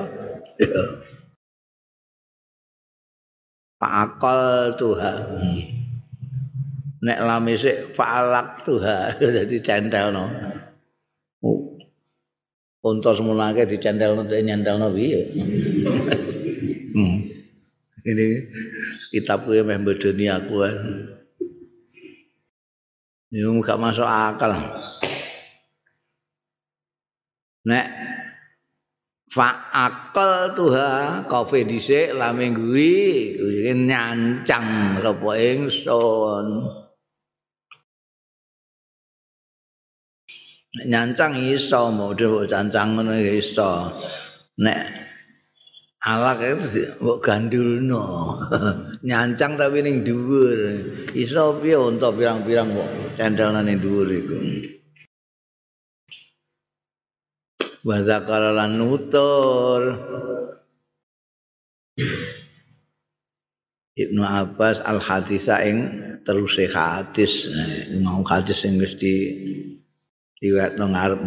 Fakal 3.81 4.73
Tuhan. 4.77 5.21
Nek 7.01 7.19
lami 7.21 7.53
sik 7.57 7.97
falak 7.97 8.61
Tuhan 8.65 9.17
dadi 9.35 9.57
centelno. 9.61 10.46
Unta 12.87 13.11
semunake 13.11 13.67
dicentelno 13.67 14.23
nek 14.23 14.43
nyentelno 14.47 14.87
piye. 14.95 15.21
hmm. 16.95 17.17
Ini 18.07 18.25
kitab 19.11 19.43
kuwi 19.43 19.59
meh 19.67 19.75
bodoni 19.83 20.31
aku. 20.31 20.55
Ini 23.35 23.43
gak 23.59 23.75
masuk 23.75 24.07
akal. 24.07 24.55
Nek 27.67 27.87
fa'akal 29.27 30.55
tuha 30.55 31.27
kofe 31.27 31.67
dhisik 31.67 32.15
kuwi 32.15 33.35
kuwi 33.35 33.75
nyancang 33.75 35.03
sapa 35.03 35.31
ingsun 35.35 36.47
nyancang 40.85 41.33
iso 41.39 41.89
modho 41.89 42.45
cancang 42.45 42.93
ngono 42.93 43.17
iso. 43.17 43.89
Nek 44.61 44.81
alak 46.07 46.39
itu 46.45 46.93
mbok 47.01 47.17
gandulno. 47.21 48.05
Nyancang 49.07 49.57
tapi 49.57 49.81
ning 49.81 50.05
dhuwur. 50.05 50.59
Iso 51.13 51.57
piye 51.57 51.77
untuk 51.77 52.17
pirang-pirang 52.21 52.73
mbok 52.73 52.89
cendelna 53.17 53.61
ning 53.65 53.77
dhuwur 53.81 54.07
iku? 54.09 54.37
Wa 57.87 58.03
lan 58.53 58.71
nutur. 58.77 59.81
Ibnu 63.97 64.21
Abbas 64.21 64.77
al 64.85 65.01
hadisa 65.01 65.65
ing 65.65 65.77
terus 66.21 66.61
hadis. 66.69 67.49
Mau 67.97 68.21
hadis 68.21 68.61
sing 68.61 68.77
di 68.77 69.15
riwayat 70.41 70.77
nang 70.77 70.93
ngarep 70.93 71.21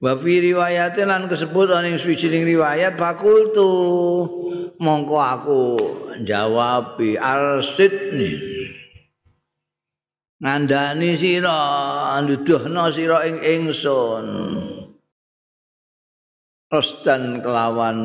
Wa 0.00 0.16
fi 0.16 0.32
riwayatin 0.40 1.12
lan 1.12 1.28
kesebut 1.28 1.68
ana 1.68 1.92
ing 1.92 2.00
riwayat 2.48 2.96
fakultu 2.96 3.68
mongko 4.80 5.16
aku 5.20 5.64
jawab 6.24 6.96
arsid 7.20 8.16
nih 8.16 8.40
ngandani 10.40 11.20
sira 11.20 11.60
nduduhna 12.24 12.88
sira 12.88 13.28
ing 13.28 13.36
ingsun. 13.44 14.26
Rostan 16.70 17.42
kelawan 17.42 17.98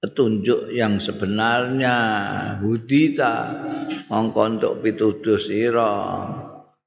petunjuk 0.00 0.72
yang 0.72 0.98
sebenarnya. 0.98 1.96
Budita 2.64 3.34
mongko 4.08 4.40
untuk 4.56 4.74
pituduh 4.80 5.36
sira. 5.36 5.92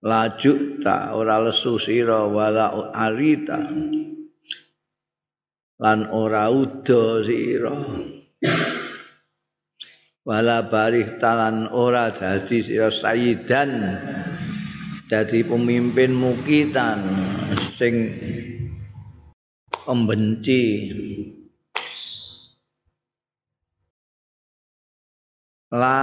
Laju 0.03 0.83
ta 0.83 1.15
ora 1.15 1.39
lesu 1.39 1.79
sira 1.79 2.27
wala 2.27 2.91
arita 2.91 3.71
lan 5.79 5.99
ora 6.11 6.51
udo 6.51 7.23
sira. 7.23 7.71
Wala 10.23 10.67
barih 10.67 11.19
talan 11.19 11.71
ora 11.71 12.11
dadi 12.11 12.59
sira 12.59 12.91
sayyidan 12.91 13.71
dadi 15.07 15.43
pemimpin 15.47 16.11
mukitan 16.15 16.99
sing 17.79 18.11
pembenci 19.87 20.63
la 25.73 25.97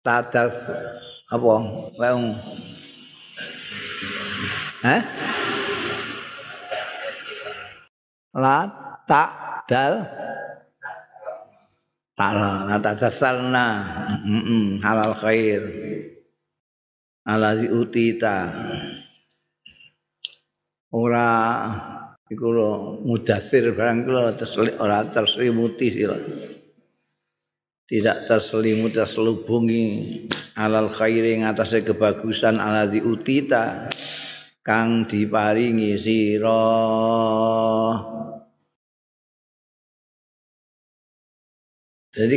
tadas 0.00 0.56
apa? 1.28 1.54
Wong 2.00 2.22
eh 4.88 5.02
la 8.32 8.56
tak 9.04 9.30
dal 9.68 9.94
Ta'ala 12.18 12.66
nata 12.66 12.98
tasalna 12.98 13.94
halal 14.82 15.14
khair. 15.14 15.62
Alazi 17.22 17.70
utita 17.70 18.50
ora 20.90 21.30
iku 22.26 22.46
lho 22.50 22.70
mudasir 23.06 23.70
barang 23.70 24.02
kula 24.02 24.34
ora 24.82 25.06
terselimuti 25.06 25.94
sira 25.94 26.18
tidak 27.88 28.28
terselimut 28.28 28.92
terselubungi. 28.92 29.84
Alal 30.58 30.92
khairi 30.92 31.40
ing 31.40 31.48
atase 31.48 31.80
kebagusan 31.80 32.60
alazi 32.60 33.00
utita 33.00 33.88
kang 34.60 35.08
diparingi 35.08 35.96
sira. 35.96 36.68
Jadi 42.12 42.36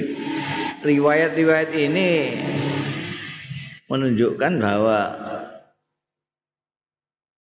riwayat-riwayat 0.85 1.71
ini 1.73 2.09
menunjukkan 3.89 4.53
bahwa 4.61 4.99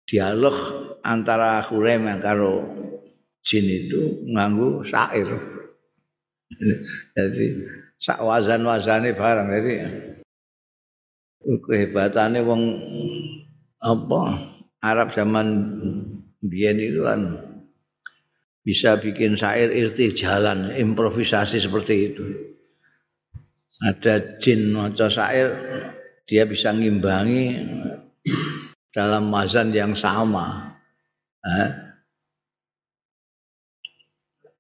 dialog 0.07 0.57
antara 1.03 1.59
Khurem 1.67 2.07
karo 2.23 2.63
jin 3.43 3.67
itu 3.67 4.23
nganggu 4.31 4.87
syair. 4.87 5.62
Jadi 7.17 7.47
sak 8.03 8.19
wazan-wazane 8.19 9.15
barang 9.15 9.49
jadi 9.49 9.75
kehebatannya 11.43 12.41
wong 12.43 12.63
apa 13.83 14.23
Arab 14.83 15.15
zaman 15.15 15.47
biyen 16.43 16.79
itu 16.83 17.07
kan 17.07 17.39
bisa 18.63 18.95
bikin 18.99 19.35
syair 19.35 19.75
irtijalan, 19.75 20.71
improvisasi 20.75 21.59
seperti 21.59 22.15
itu. 22.15 22.25
Ada 23.83 24.39
jin 24.39 24.71
maca 24.71 25.11
syair, 25.11 25.51
dia 26.31 26.47
bisa 26.47 26.71
ngimbangi 26.71 27.59
dalam 28.95 29.35
mazan 29.35 29.75
yang 29.75 29.99
sama. 29.99 30.79
Eh? 31.43 31.71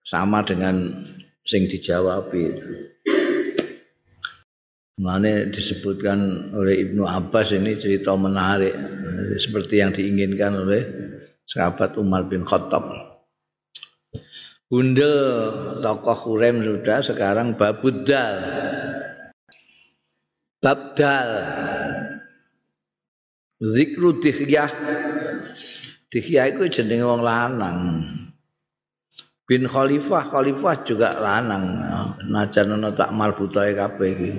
Sama 0.02 0.42
dengan 0.42 1.07
sing 1.46 1.66
dijawab 1.66 2.31
itu. 2.35 2.92
Mana 5.02 5.48
disebutkan 5.50 6.52
oleh 6.55 6.87
Ibnu 6.87 7.02
Abbas 7.09 7.50
ini 7.57 7.74
cerita 7.81 8.14
menarik 8.14 8.76
seperti 9.40 9.83
yang 9.83 9.90
diinginkan 9.90 10.52
oleh 10.62 10.83
sahabat 11.48 11.98
Umar 11.98 12.28
bin 12.31 12.46
Khattab. 12.46 12.87
Bunda 14.72 15.12
tokoh 15.85 16.16
Hurem 16.16 16.64
sudah 16.64 17.05
sekarang 17.05 17.59
Babudal. 17.61 18.40
Babdal. 20.62 21.28
Zikru 23.59 24.16
Dihyah. 24.22 24.72
Dihyah 26.09 26.46
itu 26.52 26.64
jenenge 26.72 27.05
wong 27.05 27.20
lanang. 27.20 27.78
Bin 29.46 29.66
Khalifah, 29.66 30.31
Khalifah 30.31 30.74
juga 30.87 31.18
lanang. 31.18 31.83
Najan 32.31 32.78
ana 32.78 32.94
tak 32.94 33.11
marbutae 33.11 33.74
kabeh 33.74 34.11
iki. 34.14 34.31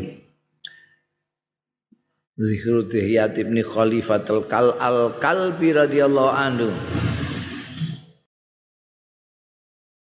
Zikru 2.34 2.89
Dihyah 2.89 3.30
ibni 3.30 3.62
Khalifatul 3.62 4.50
Kal 4.50 4.74
Al-Kalbi 4.82 5.70
radhiyallahu 5.70 6.32
anhu. 6.34 6.74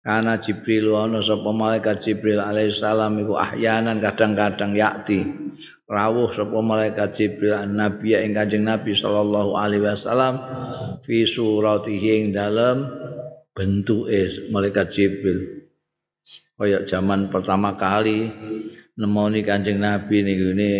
Karena 0.02 0.40
Jibril 0.40 0.88
ana 0.96 1.20
sapa 1.20 1.52
malaikat 1.52 2.00
Jibril 2.00 2.40
alaihissalam 2.40 3.22
iku 3.22 3.36
ahyanan 3.36 4.00
kadang-kadang 4.00 4.72
yakti 4.72 5.20
rawuh 5.84 6.32
sapa 6.32 6.58
malaikat 6.64 7.12
Jibril 7.12 7.52
Nabi 7.68 8.16
ing 8.16 8.32
Kanjeng 8.32 8.64
Nabi 8.64 8.96
sallallahu 8.96 9.52
alaihi 9.60 9.84
wasallam 9.84 10.40
fi 11.04 11.28
suratihi 11.28 12.08
ing 12.24 12.26
dalem 12.32 12.88
bentuke 13.58 14.46
malaikat 14.54 14.86
Jibril. 14.94 15.66
Kaya 16.54 16.86
zaman 16.86 17.26
pertama 17.26 17.74
kali 17.74 18.30
nemoni 18.94 19.42
Kanjeng 19.42 19.82
Nabi 19.82 20.22
niku 20.22 20.54
ne 20.54 20.70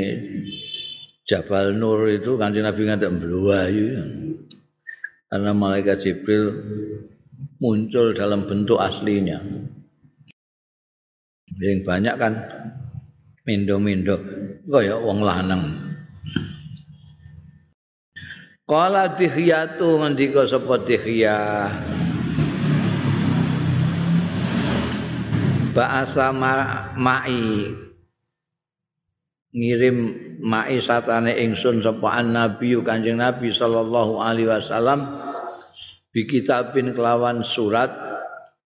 Jabal 1.27 1.75
Nur 1.75 2.07
itu 2.07 2.39
Kanjeng 2.39 2.63
Nabi 2.63 2.87
ngatek 2.87 3.11
mbluwayu 3.19 3.87
karena 5.27 5.51
malaikat 5.51 6.07
Jibril 6.07 6.55
muncul 7.59 8.15
dalam 8.15 8.47
bentuk 8.47 8.79
aslinya. 8.79 9.43
Yang 11.59 11.83
banyak 11.83 12.15
kan 12.15 12.35
mindo-mindo 13.43 14.15
kaya 14.71 14.95
wong 15.03 15.27
lanang. 15.27 15.63
Kala 18.69 19.17
dihyatu 19.17 19.97
ngendika 19.99 20.45
sapa 20.45 20.85
dihya 20.85 21.41
Ba'asa 25.79 26.35
ma'i. 26.35 27.71
Ngirim 29.55 29.99
ma'i 30.43 30.83
satane 30.83 31.39
ingsun 31.39 31.87
sapa 31.87 32.19
nabi 32.19 32.75
Kanjeng 32.83 33.23
Nabi 33.23 33.55
sallallahu 33.55 34.19
alaihi 34.19 34.51
wasallam 34.51 35.07
bi 36.11 36.27
kitabin 36.27 36.99
kelawan 36.99 37.47
surat 37.47 37.95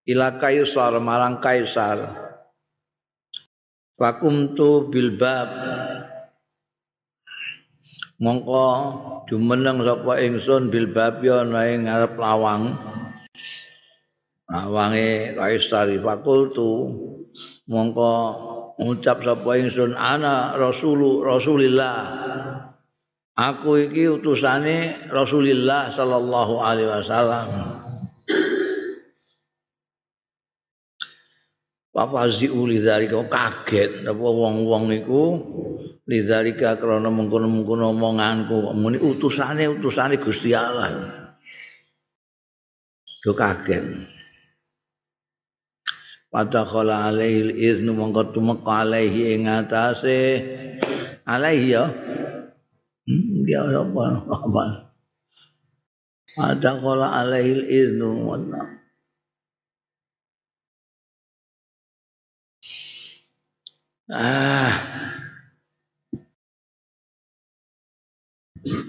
ila 0.09 0.40
kaisar 0.40 0.96
marang 1.05 1.37
kaisar. 1.37 2.16
Fakumtu 4.01 4.88
bil 4.88 5.12
bab. 5.20 5.53
Mongko 8.25 8.68
jumeneng 9.29 9.85
sapa 9.85 10.16
ingsun 10.16 10.72
bil 10.72 10.88
babya 10.88 11.44
ana 11.44 11.68
ing 11.68 11.85
ngarep 11.85 12.16
lawang 12.16 12.72
lawange 14.52 15.32
kaisar 15.32 15.88
fakultu. 16.04 16.92
Mongko 17.64 18.12
ngucap 18.76 19.24
sapa 19.24 19.50
ingsun 19.56 19.96
ana 19.96 20.52
rasulu 20.60 21.24
rasulillah. 21.24 22.04
Aku 23.32 23.80
iki 23.80 24.12
utusane 24.12 25.08
rasulillah 25.08 25.88
sallallahu 25.88 26.60
alaihi 26.60 26.92
wasallam. 26.92 27.48
Papa 31.92 32.24
zi 32.32 32.48
uli 32.48 32.80
dari 32.80 33.04
kaget, 33.04 34.08
apa 34.08 34.16
wong-wong 34.16 34.96
iku 34.96 35.36
lidzalika 36.08 36.80
krana 36.80 37.12
mengkono-mengkono 37.12 37.92
omonganku 37.92 38.72
muni 38.72 38.96
utusane 38.96 39.68
utusane 39.68 40.16
Gusti 40.16 40.56
Allah. 40.56 40.92
Do 43.20 43.36
kaget 43.36 43.84
Pada 46.33 46.64
khala 46.64 47.12
alaihi 47.12 47.61
iznu 47.61 47.92
mongko 47.92 48.33
tumeka 48.33 48.88
alaihi 48.88 49.37
ing 49.37 49.45
atase. 49.45 50.40
Alaihi 51.29 51.77
ya? 51.77 51.92
Hmm, 53.05 53.45
dia 53.45 53.61
apa 53.68 54.05
apa 54.33 54.64
Pada 56.33 56.71
khala 56.81 57.21
alaihi 57.21 57.68
iznu 57.68 58.33
Ah, 64.12 64.73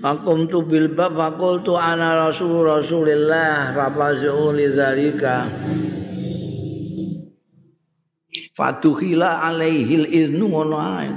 Akum 0.04 0.52
tu 0.52 0.62
bil 0.68 0.92
bab 0.92 1.16
fakul 1.16 1.64
tu 1.66 1.74
ana 1.80 2.28
rasul 2.28 2.62
rasulillah 2.62 3.74
papa 3.74 4.14
li 4.54 4.68
dzalika 4.70 5.48
Fatuhila 8.54 9.42
alaihil 9.42 10.06
iznu 10.06 10.54
ngono 10.54 10.78
ae. 10.78 11.10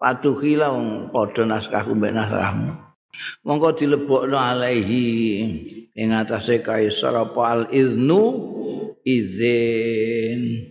Fatuhila 0.00 0.72
wong 0.72 1.12
padha 1.12 1.44
naskah 1.44 1.84
mbek 1.84 2.16
naskahmu. 2.16 2.72
Monggo 3.44 3.76
dilebokno 3.76 4.40
alaihi 4.40 5.04
ing 5.92 6.08
atase 6.16 6.64
kaisar 6.64 7.12
apa 7.12 7.42
al 7.44 7.62
iznu 7.68 8.22
izin. 9.04 10.64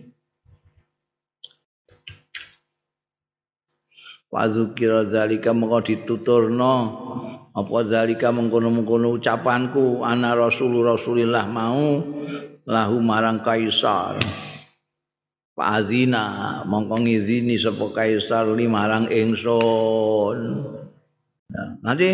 Wazukira 4.30 5.06
zalika 5.10 5.54
mengko 5.54 5.82
dituturno 5.86 6.74
apa 7.50 7.78
zalika 7.86 8.30
mengkono-mengkono 8.30 9.18
ucapanku 9.18 10.06
ana 10.06 10.38
rasul 10.38 10.70
rasulillah 10.86 11.50
mau 11.50 11.98
lahu 12.66 12.96
marang 13.02 13.42
kaisar 13.42 14.22
Fa'azina 15.60 16.64
mongko 16.64 17.04
ngizini 17.04 17.60
sapa 17.60 17.92
kaisar 17.92 18.48
li 18.56 18.64
marang 18.64 19.12
ingsun 19.12 20.38
nanti 21.84 22.08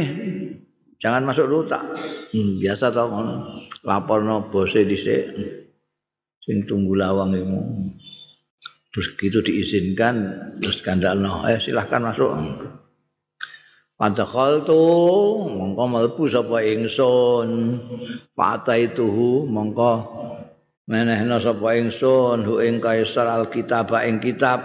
jangan 0.99 1.23
masuk 1.23 1.47
dulu 1.47 1.63
tak 1.71 1.95
hmm, 2.35 2.59
biasa 2.59 2.91
tau 2.91 3.07
laporno 3.87 4.51
bose 4.51 4.83
dhisik. 4.83 5.31
Sing 6.43 6.67
tunggu 6.67 6.99
lawang 6.99 7.39
iku. 7.39 7.59
Terus 8.91 9.09
gitu 9.15 9.39
diizinkan 9.47 10.15
terus 10.59 10.83
kandalno 10.83 11.47
eh 11.47 11.63
silahkan 11.63 12.03
masuk. 12.03 12.35
Padahal 13.95 14.67
tu 14.67 14.83
mongko 15.55 15.85
mlebu 15.87 16.23
sapa 16.27 16.67
ingsun 16.67 17.79
pataituhu 18.35 19.47
mongko 19.47 19.93
menehna 20.87 21.43
sapa 21.43 21.75
ingsun 21.75 22.47
hu 22.47 22.63
ing 22.63 22.79
kaisar 22.79 23.27
alkitab 23.27 23.91
ing 24.07 24.23
kitab. 24.23 24.63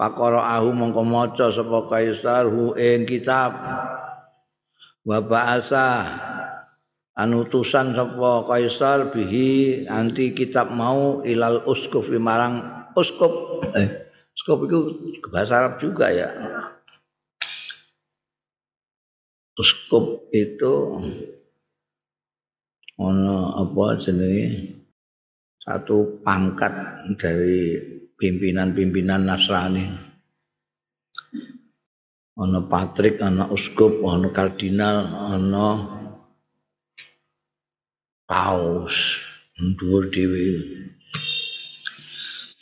Pakara 0.00 0.56
ahu 0.56 0.72
mongko 0.72 1.04
maca 1.04 1.52
sapa 1.52 1.84
kaisar 1.84 2.48
hu 2.48 2.72
ing 2.74 3.04
kitab. 3.04 3.52
Wa 5.04 5.20
ba'asa 5.20 6.04
anutusan 7.12 7.92
sapa 7.92 8.48
kaisar 8.48 9.12
bihi 9.12 9.84
anti 9.88 10.32
kitab 10.32 10.72
mau 10.72 11.20
ilal 11.24 11.64
uskuf 11.68 12.08
marang 12.16 12.88
uskup. 12.96 13.62
Eh 13.76 14.08
uskup 14.32 14.64
itu 14.64 14.78
bahasa 15.28 15.60
Arab 15.60 15.82
juga 15.82 16.08
ya. 16.14 16.30
Uskup 19.58 20.30
itu 20.30 20.74
ono 22.94 23.38
apa 23.58 23.98
jenenge 23.98 24.77
satu 25.68 26.24
pangkat 26.24 26.72
dari 27.20 27.76
pimpinan-pimpinan 28.16 29.28
Nasrani. 29.28 29.84
Ono 32.40 32.64
patrik 32.64 33.20
ono 33.20 33.52
uskup 33.52 34.00
ono 34.00 34.32
kardinal 34.32 35.28
ono 35.36 35.68
paus. 38.24 39.20
Dhuwur 39.58 40.08
dhewe. 40.08 40.56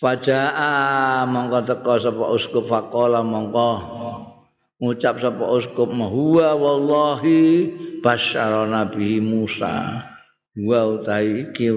Fajaa 0.02 1.28
mongko 1.30 1.62
teka 1.62 2.02
sapa 2.02 2.24
uskup 2.34 2.66
faqala 2.66 3.22
mongko. 3.22 3.70
Ngucap 4.82 5.22
sapa 5.22 5.44
uskup 5.54 5.94
huwa 5.94 6.58
wallahi 6.58 7.70
basyara 8.02 8.66
nabi 8.66 9.22
Musa. 9.22 10.02
Wa 10.56 10.80
utai 10.88 11.52
iki 11.52 11.68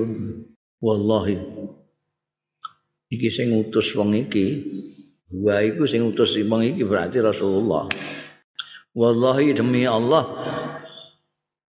wallahi. 0.79 1.37
Iki 3.09 3.29
sing 3.33 3.47
utus 3.57 3.89
wong 3.97 4.13
iki 4.13 4.63
wa 5.33 5.61
iku 5.61 5.85
sing 5.89 6.05
utus 6.05 6.37
wong 6.37 6.61
iki 6.61 6.85
berarti 6.85 7.19
Rasulullah. 7.21 7.89
Wallahi 8.93 9.53
demi 9.53 9.85
Allah 9.85 10.25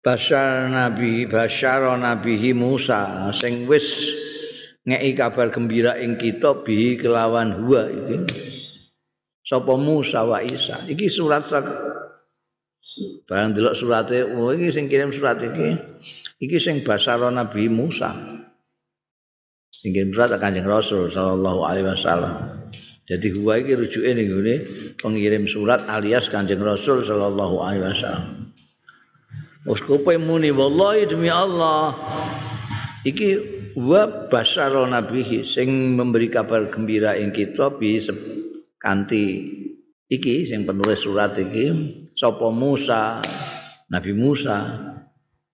basyara 0.00 0.70
nabi 0.70 1.26
basyara 1.26 1.98
nabi 1.98 2.54
Musa 2.54 3.32
sing 3.34 3.66
wis 3.66 4.14
ngeki 4.86 5.10
kabar 5.18 5.50
gembira 5.50 5.98
ing 5.98 6.16
kita 6.16 6.64
bi 6.64 6.96
kelawan 6.96 7.52
huwa 7.52 7.90
iki. 7.90 8.16
Sapa 9.46 9.78
Musa 9.78 10.26
wa 10.26 10.42
Isa? 10.42 10.82
Iki 10.88 11.06
surat 11.06 11.46
sak 11.46 11.68
barang 13.28 13.52
delok 13.54 13.76
surate 13.76 14.24
oh 14.24 14.50
iki 14.56 14.72
sing 14.72 14.88
kirim 14.88 15.12
surat 15.12 15.36
iki. 15.38 15.76
Iki 16.40 16.58
sing 16.58 16.76
basara 16.80 17.28
Nabi 17.28 17.68
Musa 17.68 18.35
sing 19.86 19.94
kirim 19.94 20.10
surat 20.10 20.34
Kanjeng 20.42 20.66
Rasul 20.66 21.06
sallallahu 21.06 21.62
alaihi 21.62 21.86
wasallam. 21.86 22.58
Jadi 23.06 23.38
huwa 23.38 23.54
iki 23.54 23.78
rujuke 23.78 24.10
ning 24.18 24.34
ngene 24.34 24.54
pengirim 24.98 25.46
surat 25.46 25.86
alias 25.86 26.26
Kanjeng 26.26 26.58
Rasul 26.58 27.06
sallallahu 27.06 27.62
alaihi 27.62 27.86
wasallam. 27.86 28.50
Uskupe 29.62 30.18
muni 30.18 30.50
wallahi 30.50 31.06
demi 31.06 31.30
Allah. 31.30 31.94
Iki 33.06 33.28
wa 33.78 34.26
basyara 34.26 34.90
nabihi 34.90 35.46
sing 35.46 35.94
memberi 35.94 36.34
kabar 36.34 36.66
gembira 36.66 37.14
ing 37.14 37.30
kita 37.30 37.78
bi 37.78 38.02
kanthi 38.82 39.26
iki 40.10 40.50
sing 40.50 40.66
penulis 40.66 41.06
surat 41.06 41.38
iki 41.38 41.70
sapa 42.18 42.50
Musa 42.50 43.22
Nabi 43.86 44.18
Musa 44.18 44.82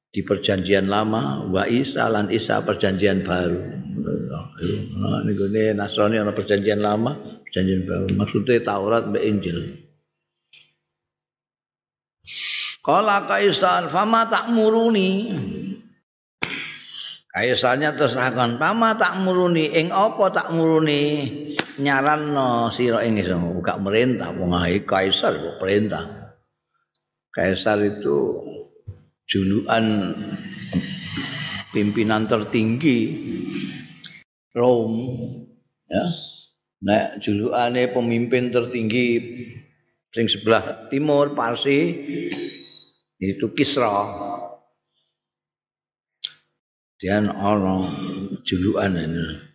di 0.09 0.25
perjanjian 0.25 0.89
lama 0.89 1.45
wa 1.53 1.69
Isa 1.69 2.09
lan 2.09 2.33
Isa 2.33 2.65
perjanjian 2.65 3.29
baru. 3.29 3.82
Nah, 4.03 5.23
ini 5.23 5.73
Nasrani 5.73 6.19
ana 6.19 6.35
perjanjian 6.35 6.83
lama, 6.83 7.15
perjanjian 7.47 7.87
baru. 7.87 8.07
Maksudnya 8.19 8.63
Taurat 8.63 9.07
mbek 9.09 9.25
Injil. 9.25 9.59
Kala 12.83 13.31
kaisar 13.31 13.87
fama 13.87 14.27
tak 14.27 14.51
muruni. 14.51 15.31
Kaisarnya 17.33 17.97
terus 17.97 18.19
akan 18.19 18.61
pama 18.61 18.99
tak 18.99 19.23
muruni 19.25 19.73
ing 19.73 19.89
apa 19.89 20.29
tak 20.29 20.53
muruni 20.53 21.33
nyaranno 21.81 22.69
sira 22.69 23.01
ing 23.09 23.17
iso 23.17 23.41
buka 23.41 23.81
merintah 23.81 24.37
wong 24.37 24.53
kaisar 24.85 25.41
kok 25.41 25.57
perintah. 25.57 26.05
Kaisar 27.33 27.81
itu 27.81 28.45
julukan 29.25 30.13
pimpinan 31.73 32.29
tertinggi 32.29 32.99
Rom 34.53 34.93
ya. 35.89 36.05
Nek 36.83 37.23
julukane 37.23 37.95
pemimpin 37.95 38.51
tertinggi 38.51 39.07
sing 40.11 40.27
sebelah 40.27 40.91
timur 40.91 41.33
Parsi 41.33 41.79
itu 43.23 43.47
Kisra. 43.55 44.31
Dia 46.99 47.19
orang 47.23 47.83
julukan 48.47 48.95
ini 48.95 49.53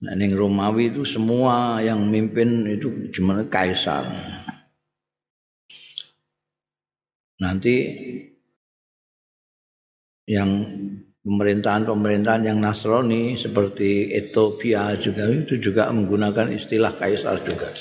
nah, 0.00 0.12
ning 0.16 0.32
Romawi 0.36 0.92
itu 0.92 1.04
semua 1.04 1.80
yang 1.80 2.04
mimpin 2.08 2.64
itu 2.68 3.12
gimana? 3.12 3.48
Kaisar. 3.48 4.04
Nanti 7.36 7.76
yang 10.24 10.50
pemerintahan-pemerintahan 11.26 12.46
yang 12.46 12.62
Nasrani 12.62 13.34
seperti 13.34 14.14
Ethiopia 14.14 14.94
juga 14.94 15.26
itu 15.26 15.58
juga 15.58 15.90
menggunakan 15.90 16.54
istilah 16.54 16.94
kaisar 16.94 17.42
juga. 17.42 17.74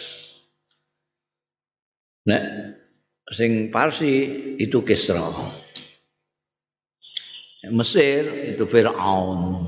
Nek 2.26 2.44
sing 3.30 3.70
Parsi 3.70 4.26
itu 4.58 4.82
Kisra. 4.82 5.30
Mesir 7.70 8.50
itu 8.50 8.66
Firaun. 8.66 9.62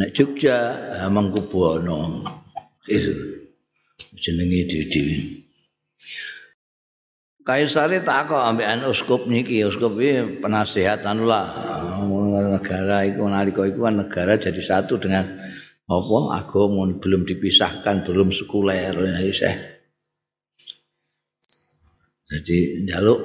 Nek 0.00 0.10
Jogja 0.16 0.56
Hamengkubuwana. 1.04 2.32
Itu 2.88 3.44
jenenge 4.16 4.66
dhewe 4.68 5.42
Kaisare 7.42 8.06
takok 8.06 8.38
ambekan 8.38 8.86
uskup 8.86 9.26
niki, 9.26 9.66
uskup 9.66 9.98
iki 9.98 10.38
penasehatan 10.38 11.26
lah. 11.26 11.50
Negara 12.54 13.02
iku 13.02 13.26
nalika 13.26 13.66
iku 13.66 13.82
negara 13.90 14.38
jadi 14.38 14.62
satu 14.62 15.02
dengan 15.02 15.26
apa 15.90 16.18
agama 16.38 16.86
belum 17.02 17.26
dipisahkan, 17.26 18.06
belum 18.06 18.30
sekuler 18.30 18.94
isih. 19.26 19.58
Jadi 22.30 22.86
njaluk 22.86 23.20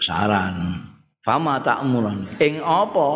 saran. 0.00 0.88
Fama 1.20 1.60
tak 1.60 1.84
mulan. 1.84 2.24
Ing 2.40 2.64
apa? 2.64 3.08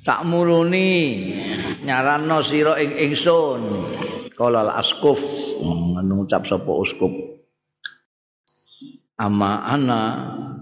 Tak 0.00 0.24
muluni 0.24 1.28
nyaranno 1.84 2.40
sira 2.40 2.80
ing 2.80 2.96
ingsun. 2.96 3.60
Kala 4.32 4.64
al-askuf 4.64 5.20
ngucap 6.00 6.48
sapa 6.48 6.72
uskup. 6.72 7.12
Ama 9.18 9.66
ana 9.66 10.00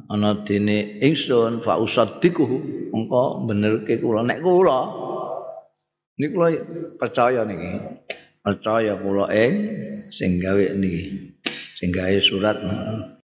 ana 0.08 0.30
dene 0.42 0.98
ingsun 1.04 1.60
fa 1.60 1.76
usaddiquhu. 1.76 2.90
Engko 2.96 3.44
benerke 3.44 4.00
kula. 4.00 4.24
Nek 4.24 4.40
kula 4.40 4.80
niku 6.16 6.32
kula 6.40 6.48
percaya 6.96 7.44
niki. 7.44 7.70
Percaya 8.40 8.96
kula 8.96 9.28
ing 9.36 9.54
sing 10.08 10.40
gawe 10.40 10.64
niki. 10.72 11.36
Sing 11.76 11.92
gawe 11.92 12.16
surat 12.24 12.56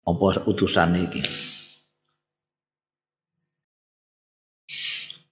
apa 0.01 0.25
utusan 0.49 0.97
iki. 0.97 1.21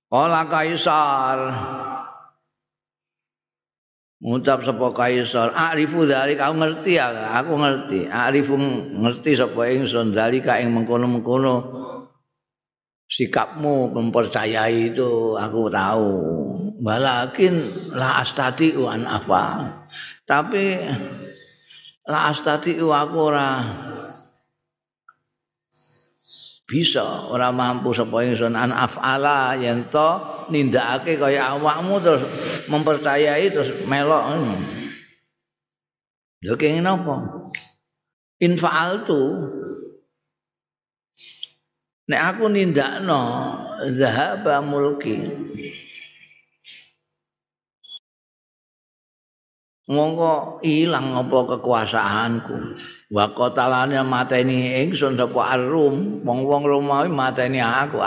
Ola 0.10 0.46
kaisar 0.50 1.38
ngucap 4.20 4.64
sapa 4.64 4.88
kaisar 4.96 5.56
arifu 5.56 6.08
dzalika. 6.08 6.52
Aku 6.52 6.56
ngerti 6.60 6.94
aku 7.00 7.54
ngerti. 7.56 8.00
Arifu 8.08 8.56
ngerti 9.04 9.32
sapa 9.40 9.72
ingsun 9.72 10.16
dzalika 10.16 10.60
ing 10.60 10.76
mengkono-mengkono. 10.76 11.56
Sikapmu 13.10 13.90
mempercayai 13.96 14.94
itu 14.94 15.34
aku 15.34 15.72
tahu. 15.74 16.12
Walakin 16.80 17.56
la 17.92 18.24
astati 18.24 18.72
an 18.72 19.04
apa 19.04 19.44
tapi 20.30 20.78
la 22.06 22.30
astati 22.30 22.78
aku 22.78 23.18
ora 23.18 23.50
bisa 26.70 27.26
ora 27.34 27.50
mampu 27.50 27.98
sapa 27.98 28.22
ingsun. 28.22 28.54
An 28.54 28.70
afala 28.70 29.58
yen 29.58 29.90
to 29.90 30.10
nindakake 30.54 31.18
kaya 31.18 31.58
awakmu 31.58 31.98
terus 31.98 32.24
mempercayai 32.70 33.50
terus 33.50 33.74
melok 33.90 34.54
lho 36.46 36.54
kenging 36.56 36.86
napa? 36.86 37.50
In 38.40 38.56
fa'altu 38.56 39.50
nek 42.08 42.22
aku 42.34 42.48
nindakno 42.48 43.22
zahaba 43.98 44.64
mulki 44.64 45.20
monggo 49.90 50.62
ilang 50.62 51.18
apa 51.18 51.58
kekuasaanku. 51.58 52.56
Wa 53.10 53.34
qatalane 53.34 53.98
mateni 54.06 54.86
ingsun 54.86 55.18
sapa 55.18 55.58
arum 55.58 56.22
wong-wong 56.22 56.64
Romawi 56.70 57.10
mateni 57.10 57.58
aku. 57.58 57.98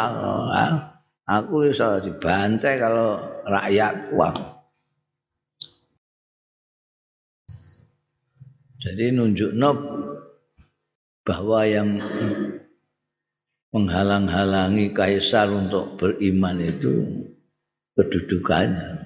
Aku, 1.22 1.66
iso 1.66 2.02
dibantai 2.02 2.82
kalau 2.82 3.18
rakyat 3.46 4.10
aku 4.10 4.52
jadi 8.82 9.14
nunjukno 9.14 9.70
bahwa 11.22 11.60
yang 11.62 12.02
menghalang-halangi 13.70 14.90
kaisar 14.90 15.46
untuk 15.54 15.94
beriman 15.94 16.58
itu 16.58 17.06
kedudukannya 17.94 19.01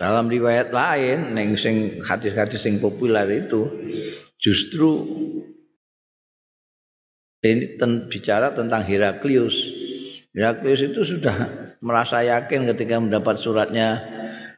Dalam 0.00 0.32
riwayat 0.32 0.72
lain, 0.72 1.36
neng 1.36 1.60
sing 1.60 2.00
hadis-hadis 2.00 2.64
sing 2.64 2.80
populer 2.80 3.44
itu 3.44 3.68
justru 4.40 5.04
ini 7.44 7.76
ten, 7.76 8.08
bicara 8.08 8.56
tentang 8.56 8.80
Heraklius. 8.80 9.68
Heraklius 10.32 10.88
itu 10.88 11.04
sudah 11.04 11.36
merasa 11.84 12.24
yakin 12.24 12.64
ketika 12.72 12.96
mendapat 12.96 13.36
suratnya 13.44 14.00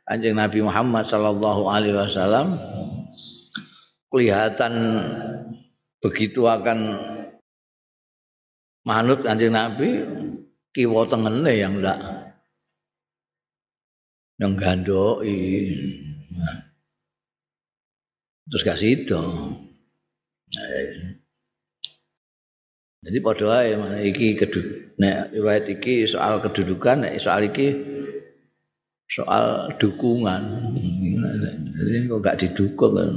anjing 0.07 0.39
Nabi 0.39 0.63
Muhammad 0.63 1.11
Sallallahu 1.11 1.67
Alaihi 1.67 1.99
Wasallam 1.99 2.63
kelihatan 4.15 4.75
begitu 5.99 6.47
akan 6.47 6.79
manut 8.87 9.27
anjing 9.27 9.51
Nabi 9.51 10.07
kiwa 10.71 11.03
tengene 11.11 11.59
yang 11.59 11.83
enggak 11.83 12.22
yang 14.43 14.59
gandoi 14.59 15.39
terus 18.51 18.67
kasih 18.67 19.07
itu. 19.07 19.23
Jadi 23.03 23.19
pada 23.23 23.45
wae 23.47 23.71
mana 23.79 23.99
iki 24.03 24.35
kedud 24.35 24.99
nek 24.99 25.31
riwayat 25.31 25.71
iki 25.71 26.11
soal 26.11 26.43
kedudukan 26.43 27.07
nek 27.07 27.23
soal 27.23 27.47
iki 27.47 27.71
soal 29.07 29.71
dukungan. 29.79 30.43
Jadi 31.79 32.11
kok 32.11 32.21
gak 32.23 32.39
didukung 32.43 32.95
kan? 32.99 33.15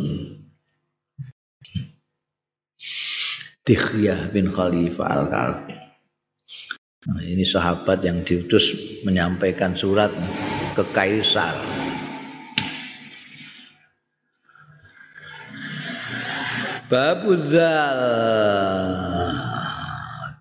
Dikhyah 3.66 4.30
bin 4.30 4.54
Khalifah 4.54 5.10
Al-Kalbi 5.10 5.86
Nah, 7.06 7.22
ini 7.22 7.46
sahabat 7.46 8.02
yang 8.02 8.26
diutus 8.26 8.74
menyampaikan 9.06 9.78
surat 9.78 10.10
ke 10.76 10.84
kaisar. 10.96 11.56
Babudzal. 16.92 18.02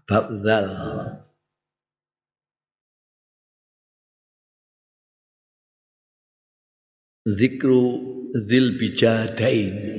Babudzal. 0.04 0.66
Zikru 7.24 7.84
zil 8.44 8.76
bijadain. 8.76 9.94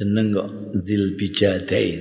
jeneng 0.00 0.32
kok 0.32 0.48
Dzil 0.80 1.20
Bijadain. 1.20 2.00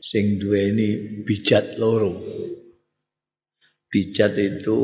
Sing 0.00 0.36
duweni 0.36 1.24
bijat 1.24 1.80
loro. 1.80 2.39
Bijat 3.90 4.38
itu 4.38 4.78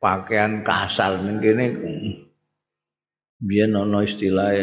pakaian 0.00 0.64
kasar 0.64 1.20
ning 1.20 1.36
kene 1.44 1.66
biyen 3.44 3.76
ana 3.76 4.00
istilah 4.00 4.56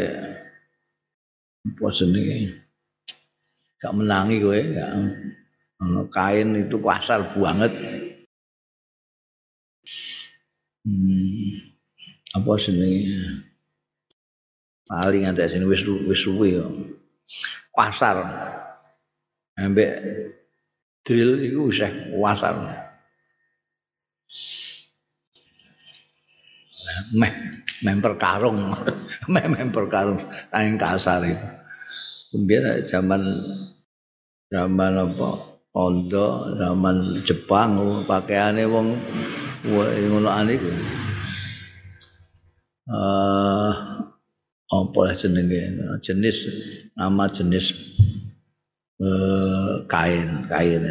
apa 1.62 1.88
jenenge? 1.93 2.65
Gak 3.78 3.93
menangi 3.93 4.41
kowe 4.41 4.58
gak. 4.58 4.89
Kain 6.10 6.58
itu 6.58 6.82
kasar 6.82 7.30
banget. 7.38 7.74
Hmm, 10.82 11.78
apa 12.34 12.52
jenenge? 12.58 13.46
Paling 14.89 15.30
ada 15.30 15.46
sini 15.46 15.67
wis 15.70 15.86
wis 15.86 16.26
suwe 16.26 16.58
pasar. 17.70 18.17
Ambek 19.58 19.89
drill 21.08 21.39
iku 21.39 21.72
wis 21.72 21.80
pasar 22.20 22.60
meh 27.15 27.32
memper 27.84 28.17
karung. 28.17 28.74
Meh 29.32 29.46
memper 29.48 29.86
karung. 29.91 30.20
Angin 30.50 30.76
kasar 30.80 31.22
itu. 31.26 31.48
Kemudian 32.34 32.84
zaman 32.88 33.22
zaman 34.52 34.93
apa 34.96 35.30
Ondo 35.78 36.58
zaman 36.58 37.22
Jepang 37.22 38.04
pakaiane 38.10 38.65
wong 38.65 38.98
ngono 39.67 40.30
ane 40.32 40.58
iku. 40.58 40.70
Uh, 42.88 43.72
apa 44.67 45.02
jenenge? 45.13 45.76
Jenis 46.02 46.48
nama 46.96 47.30
jenis 47.30 47.76
kain 49.90 50.30
kain 50.50 50.84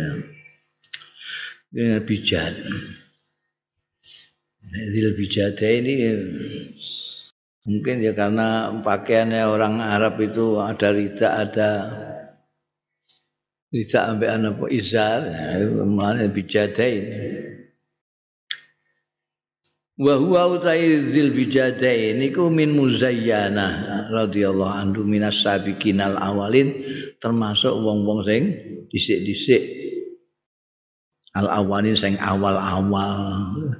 ini 1.72 1.98
bijat 2.06 2.54
Zil 4.66 5.14
bijada 5.14 5.68
ini 5.70 5.94
mungkin 7.62 8.02
ya 8.02 8.12
karena 8.12 8.74
pakaiannya 8.82 9.46
orang 9.46 9.78
Arab 9.78 10.18
itu 10.18 10.58
ada 10.58 10.88
rida 10.90 11.28
ada 11.38 11.70
rida 13.70 14.10
sampai 14.10 14.26
apa 14.26 14.66
izar. 14.70 15.20
Mana 15.86 16.26
bijada 16.28 16.82
ini. 16.82 17.46
Wa 19.96 20.20
huwa 20.20 20.60
utai 20.60 21.08
zil 21.08 21.32
bijada 21.32 21.88
ini 21.88 22.28
ku 22.28 22.52
min 22.52 22.76
muzayyana 22.76 24.12
radhiyallahu 24.12 24.76
anhu 24.76 25.00
minas 25.08 25.40
sabiqin 25.40 26.04
al 26.04 26.20
awalin 26.20 26.68
termasuk 27.22 27.72
wong-wong 27.72 28.22
sing 28.24 28.42
dhisik-dhisik. 28.92 29.62
Al 31.36 31.48
awalin 31.52 31.96
sing 31.96 32.16
awal-awal. 32.16 33.76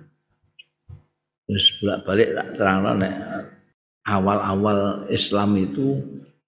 Terus 1.47 1.67
bolak-balik 1.79 2.29
tak 2.37 2.49
terang 2.59 3.01
nek 3.01 3.15
awal-awal 4.07 5.07
Islam 5.11 5.59
itu 5.59 5.99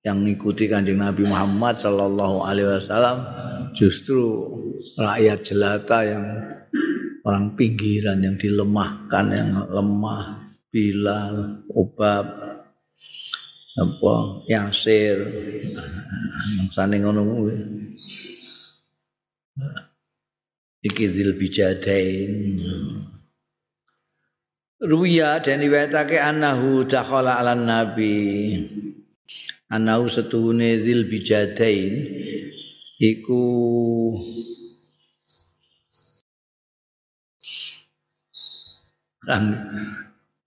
yang 0.07 0.22
mengikuti 0.22 0.70
kanjeng 0.70 1.03
Nabi 1.03 1.27
Muhammad 1.27 1.83
Shallallahu 1.83 2.46
Alaihi 2.46 2.70
Wasallam 2.70 3.18
justru 3.74 4.46
rakyat 4.94 5.42
jelata 5.42 5.98
yang 6.07 6.24
orang 7.27 7.59
pinggiran 7.59 8.22
yang 8.22 8.38
dilemahkan 8.38 9.24
yang 9.35 9.51
lemah 9.68 10.48
Bilal, 10.68 11.64
Obab, 11.72 12.47
apa? 13.79 14.14
Yasir, 14.51 15.23
saning 16.75 17.07
ngono 17.07 17.23
iki 20.83 21.05
dzil 21.11 21.35
bijadain 21.38 22.62
Ruya 24.79 25.43
dan 25.43 25.59
riwayatake 25.59 26.23
annahu 26.23 26.87
dakhala 26.87 27.43
ala 27.43 27.59
nabi. 27.59 28.14
Annahu 29.67 30.07
setuhune 30.07 30.79
dzil 30.79 31.11
bijadain 31.11 32.07
iku 33.03 33.43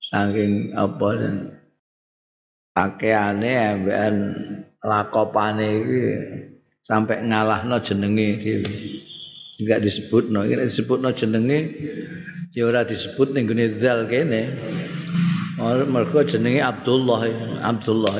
saking 0.09 0.71
apa 0.79 1.07
dan 1.19 1.60
pakaiane 2.71 3.51
ambekan 3.51 4.15
lakopane 4.81 5.67
iki 5.81 5.99
sampai 6.81 7.21
ngalahno 7.27 7.77
jenenge 7.83 8.41
dhewe. 8.41 8.73
Enggak 9.61 9.79
disebutno, 9.85 10.41
iki 10.47 10.55
disebutno 10.57 11.09
jenenge 11.13 11.59
ya 12.51 12.67
ora 12.67 12.81
disebut 12.83 13.31
ning 13.31 13.45
gone 13.47 13.65
zal 13.79 14.07
kene. 14.09 14.41
Mergo 15.61 16.25
jenenge 16.25 16.61
Abdullah, 16.63 17.21
Abdullah. 17.61 18.15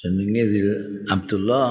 Jenenge 0.00 0.42
Abdullah 1.08 1.66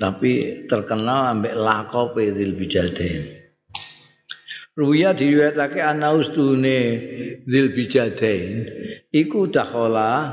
tapi 0.00 0.64
terkenal 0.64 1.36
ambek 1.36 1.52
lakope 1.52 2.32
Dzil 2.32 2.56
Bijadain. 2.56 3.39
Ruya 4.80 5.12
diriwayatake 5.12 5.76
ana 5.84 6.16
ustune 6.16 6.80
Dzil 7.44 7.76
Bijadain 7.76 8.64
iku 9.12 9.44
dakhala 9.52 10.32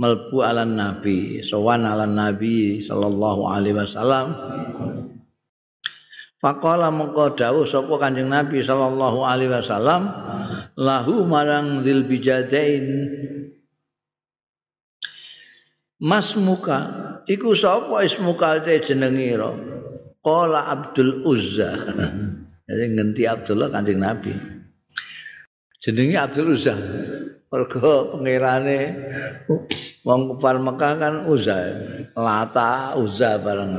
melbu 0.00 0.40
ala 0.40 0.64
nabi 0.64 1.44
sowan 1.44 1.84
ala 1.84 2.08
nabi 2.08 2.80
sallallahu 2.80 3.44
alaihi 3.44 3.76
wasallam. 3.76 4.32
Faqala 6.44 6.92
mengko 6.92 7.32
dawuh 7.32 7.64
sapa 7.64 7.96
Kanjeng 7.96 8.28
Nabi 8.28 8.60
sallallahu 8.60 9.24
alaihi 9.24 9.48
wasallam 9.48 10.12
lahu 10.76 11.24
marang 11.24 11.80
dzil 11.80 12.04
bijadain 12.04 12.84
Mas 16.04 16.36
muka 16.36 16.84
iku 17.24 17.56
sapa 17.56 18.04
ismuka 18.04 18.60
te 18.60 18.76
jenenge 18.76 19.24
ira 19.24 19.56
Qala 20.20 20.68
Abdul 20.68 21.24
Uzza 21.24 21.72
Jadi 22.64 22.84
ngenti 22.96 23.22
Abdullah 23.28 23.68
Kanjeng 23.68 24.00
Nabi 24.00 24.32
jenenge 25.84 26.16
Abdul 26.16 26.56
Uzza 26.56 26.72
mergo 27.52 28.16
pangerane 28.16 28.80
wong 30.00 30.20
kufar 30.32 30.56
Mekah 30.56 30.92
kan 30.96 31.14
Uzza 31.28 31.60
Lata 32.16 32.96
Uzza 32.96 33.36
bareng 33.36 33.72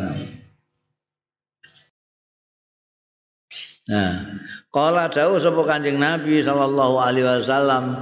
Nah, 3.85 4.41
kala 4.73 5.13
dawuh 5.13 5.37
sapa 5.37 5.61
Kanjeng 5.61 6.01
Nabi 6.01 6.41
sallallahu 6.41 6.97
alaihi 6.97 7.21
wasallam, 7.21 7.93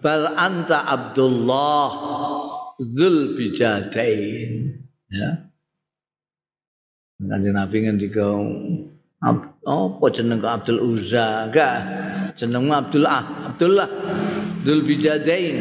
bal 0.00 0.32
anta 0.32 0.80
Abdullah 0.88 1.92
dzul 2.80 3.36
bijadain. 3.36 4.80
Ya. 5.12 5.52
Kanjeng 7.20 7.52
Nabi 7.52 7.76
ngendika 7.84 8.32
apa 9.66 10.04
jeneng 10.14 10.40
Abdul 10.46 10.78
Uzza? 10.78 11.50
Enggak. 11.50 11.76
Jenengmu 12.38 12.70
Abdullah, 12.70 13.50
Abdullah 13.50 13.88
dzul 14.62 14.86
bijadain. 14.86 15.56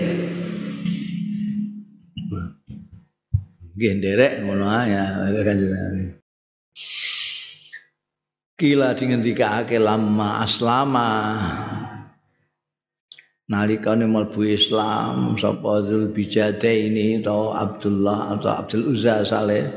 Nggih 3.76 3.92
nderek 4.00 4.34
ngono 4.46 4.72
ae 4.72 4.96
Kanjeng 5.44 6.16
kila 8.56 8.96
dingendikake 8.96 9.76
lama 9.76 10.40
aslama 10.48 11.12
nalikane 13.52 14.08
mlebu 14.08 14.48
Islam 14.48 15.36
sapa 15.36 15.84
Zul 15.84 16.16
ini 16.16 17.20
atau 17.20 17.52
Abdullah 17.52 18.40
atau 18.40 18.50
Abdul 18.56 18.96
Uzza 18.96 19.28
saleh 19.28 19.68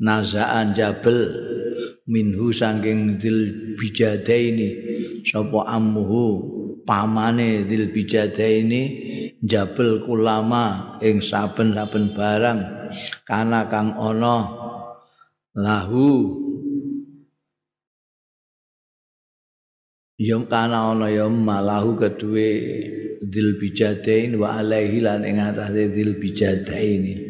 nazaan 0.00 0.72
jabal 0.72 1.28
minhu 2.08 2.50
saking 2.50 3.20
Zul 3.20 3.76
ini 4.26 4.68
sapa 5.28 5.68
ammuhu 5.68 6.24
pamane 6.88 7.68
Zul 7.68 7.92
ini 7.92 8.82
jabal 9.44 10.02
kulama 10.08 10.96
ing 11.04 11.20
saben-saben 11.20 12.16
barang 12.16 12.60
kana 13.28 13.68
kang 13.68 13.94
ana 13.94 14.36
lahu. 15.54 16.40
Yom 20.20 20.44
kana 20.52 20.92
ana 20.92 21.08
ya 21.08 21.32
malahu 21.32 21.96
kedue 21.96 22.48
dil 23.24 23.56
bijadain 23.56 24.36
wa 24.36 24.60
alaihi 24.60 25.00
lan 25.00 25.24
ing 25.24 25.40
atase 25.40 25.88
dil 25.96 26.20
bijadain 26.20 27.29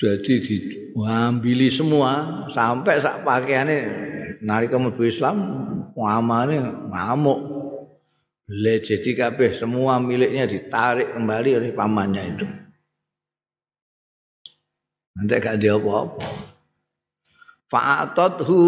jadi 0.00 0.34
diambili 0.40 1.68
semua 1.68 2.48
sampai 2.48 3.04
sak 3.04 3.20
pakaiane 3.20 3.78
nalika 4.40 4.80
mlebu 4.80 5.04
Islam 5.04 5.36
pamane 5.92 6.56
ngamuk. 6.88 7.40
Jadi 8.50 9.14
kabeh 9.14 9.54
semua 9.54 10.02
miliknya 10.02 10.48
ditarik 10.48 11.14
kembali 11.14 11.50
oleh 11.60 11.70
pamannya 11.76 12.22
itu. 12.34 12.46
Nanti 15.14 15.34
gak 15.38 15.60
dia 15.60 15.76
apa-apa. 15.78 16.26
Fa'atothu 17.70 18.58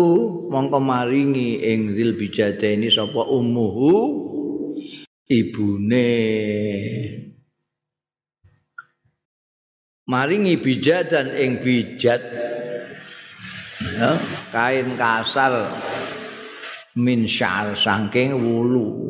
mongko 0.53 0.79
maringi 0.79 1.67
ing 1.67 1.99
zil 1.99 2.15
bijadaini 2.15 2.87
sapa 2.87 3.27
ummuhu 3.27 3.91
ibune 5.27 6.07
maringi 10.07 10.59
bijat 10.59 11.15
dan 11.15 11.31
ing 11.35 11.63
bijat 11.63 12.23
ya, 13.99 14.19
kain 14.51 14.99
kasar. 14.99 15.71
Min 16.93 17.25
syar 17.25 17.73
saking 17.73 18.37
wulu. 18.37 19.01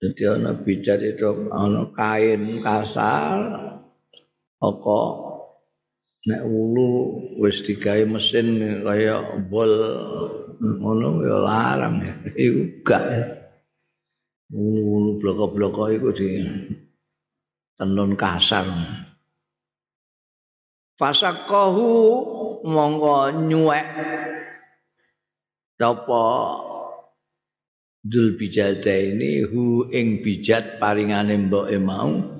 Jadi 0.00 0.22
ana 0.24 0.56
bijat 0.56 1.04
itu 1.04 1.52
ana 1.52 1.92
kain 1.92 2.64
kasar. 2.64 3.36
Apa? 4.56 5.00
Nek 6.26 6.42
wulu 6.48 6.88
wis 7.38 7.60
digawe 7.60 8.08
mesin 8.08 8.80
kaya 8.82 9.36
bol 9.52 9.68
ngono 10.58 11.20
ya 11.28 11.38
larang. 11.44 12.00
Iku 12.40 12.80
gak 12.80 13.35
wulu 14.52 15.18
bloko-bloko 15.18 15.90
iku 15.90 16.08
di 16.14 16.42
tenun 17.74 18.14
kasar. 18.14 18.66
Fasaqahu 20.96 21.88
monggo 22.64 23.30
nyuwek. 23.46 23.88
Apa 25.76 26.24
Dul 28.06 28.38
bijada 28.38 28.94
ini 28.94 29.42
hu 29.42 29.90
ing 29.90 30.22
bijat 30.22 30.78
paringane 30.78 31.36
mbok 31.50 31.68
mau 31.82 32.35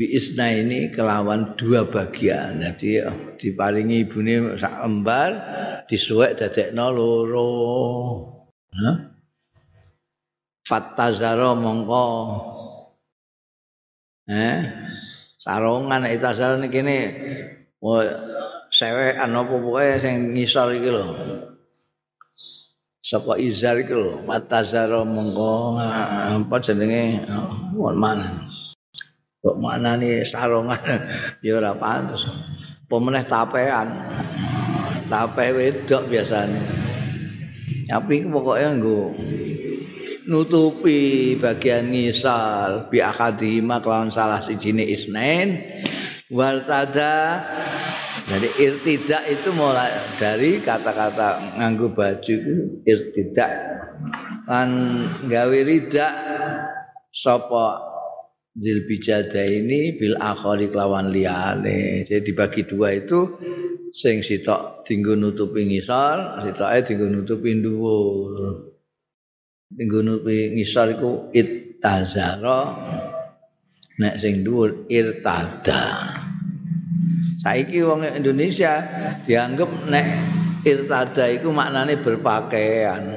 bi 0.00 0.16
isna 0.16 0.48
ini 0.48 0.88
kelawan 0.88 1.60
dua 1.60 1.84
bagian. 1.84 2.64
Jadi 2.64 3.04
diparingi 3.36 4.08
ibune 4.08 4.56
sak 4.56 4.80
lembar 4.80 5.30
disuwek 5.84 6.40
dadekno 6.40 6.88
loro. 6.88 7.52
Fatazaro 10.64 11.52
mongko. 11.52 12.06
Eh? 14.32 14.58
Sarongan 15.36 16.08
niki 16.08 16.68
kene 16.72 16.96
oh, 17.84 18.00
sewek 18.72 19.20
ana 19.20 19.44
apa 19.44 19.52
pokoke 19.52 20.00
sing 20.00 20.32
ngisor 20.32 20.80
iki 20.80 20.88
lho. 20.96 21.04
Saka 23.04 23.36
izar 23.36 23.76
iki 23.84 23.92
lho, 23.92 24.24
matazara 24.24 25.04
mengko 25.04 25.76
apa 25.76 26.56
jenenge? 26.64 27.20
Won 27.76 27.96
mana. 28.00 28.49
Kok 29.40 29.56
mana 29.56 29.96
nih 29.96 30.28
sarongan 30.28 30.84
ya 31.40 31.56
ora 31.56 31.72
pantes. 31.72 32.28
Pemeneh 32.84 33.24
tapean. 33.24 33.88
Tape 35.08 35.46
wedok 35.56 36.06
biasanya. 36.12 36.60
Tapi 37.90 38.22
pokoknya 38.28 38.78
nggo 38.78 39.16
nutupi 40.30 41.34
bagian 41.40 41.90
ngisal 41.90 42.86
bi 42.86 43.02
akadima 43.02 43.82
kelawan 43.82 44.14
salah 44.14 44.38
sijine 44.44 44.86
isnen 44.86 45.58
wal 46.30 46.62
tada 46.62 47.42
Jadi 48.30 48.46
irtidak 48.62 49.26
itu 49.26 49.50
mulai 49.50 49.90
dari 50.14 50.62
kata-kata 50.62 51.58
nganggu 51.58 51.90
baju 51.90 52.36
irtidak. 52.86 53.50
Kan 54.46 54.70
gawe 55.26 55.58
ridak 55.66 56.14
sapa 57.10 57.89
zilbijada 58.56 59.46
ini 59.46 59.94
bil 59.94 60.18
akhari 60.18 60.66
kelawan 60.72 61.14
liyane. 61.14 62.02
Jadi 62.02 62.32
dibagi 62.32 62.66
dua 62.66 62.98
itu 62.98 63.38
sing 63.94 64.22
sitok 64.22 64.82
tinggu 64.86 65.14
nutupi 65.14 65.66
ngisor, 65.66 66.42
sitoke 66.42 66.78
tinggu 66.86 67.06
nutupi 67.10 67.54
dhuwur. 67.62 68.70
Tinggu 69.70 69.98
nutupi 70.02 70.58
ngisor 70.58 70.98
iku 70.98 71.10
ittazara 71.30 72.60
nek 74.00 74.14
sing 74.18 74.42
dhuwur 74.42 74.90
irtada. 74.90 76.16
Saiki 77.40 77.80
wong 77.80 78.04
Indonesia 78.04 78.84
dianggap 79.24 79.70
nek 79.88 80.06
irtada 80.66 81.30
iku 81.32 81.48
maknane 81.54 81.96
berpakaian. 82.02 83.16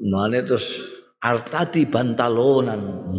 Mulane 0.00 0.40
terus 0.48 0.97
artati 1.22 1.86
bantalonan. 1.86 3.10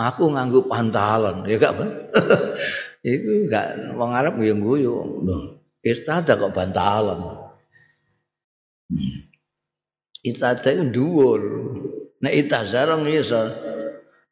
Aku 0.00 0.32
nganggo 0.32 0.64
pantalon, 0.64 1.44
ya 1.44 1.60
gak 1.60 1.76
Iku 3.00 3.48
gak 3.48 3.96
wong 3.96 4.12
Arab 4.12 4.40
yo 4.40 4.56
guyu. 4.56 4.92
Irtada 5.80 6.36
kok 6.36 6.52
bantalon. 6.52 7.20
Hmm. 8.92 9.28
Irtada 10.20 10.68
itu 10.68 10.84
dhuwur. 10.92 11.40
Nek 12.20 12.34
itazar 12.36 12.92
ngisor. 13.00 13.48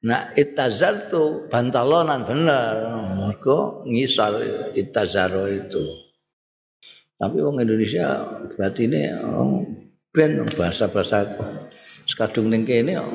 Nah, 0.05 0.31
itazar 0.37 1.09
tuh 1.09 1.49
bantalonan 1.49 2.29
bener. 2.29 2.75
Mereka 3.17 3.89
ngisar 3.89 4.37
itazaro 4.77 5.49
itu. 5.49 6.09
Tapi 7.19 7.41
orang 7.43 7.67
Indonesia 7.67 8.23
berarti 8.55 8.87
ini 8.87 9.11
oh, 9.27 9.67
ben 10.15 10.45
bahasa-bahasa 10.55 11.35
sekadung 12.09 12.49
ning 12.49 12.65
kene 12.65 12.97
kok. 12.97 13.09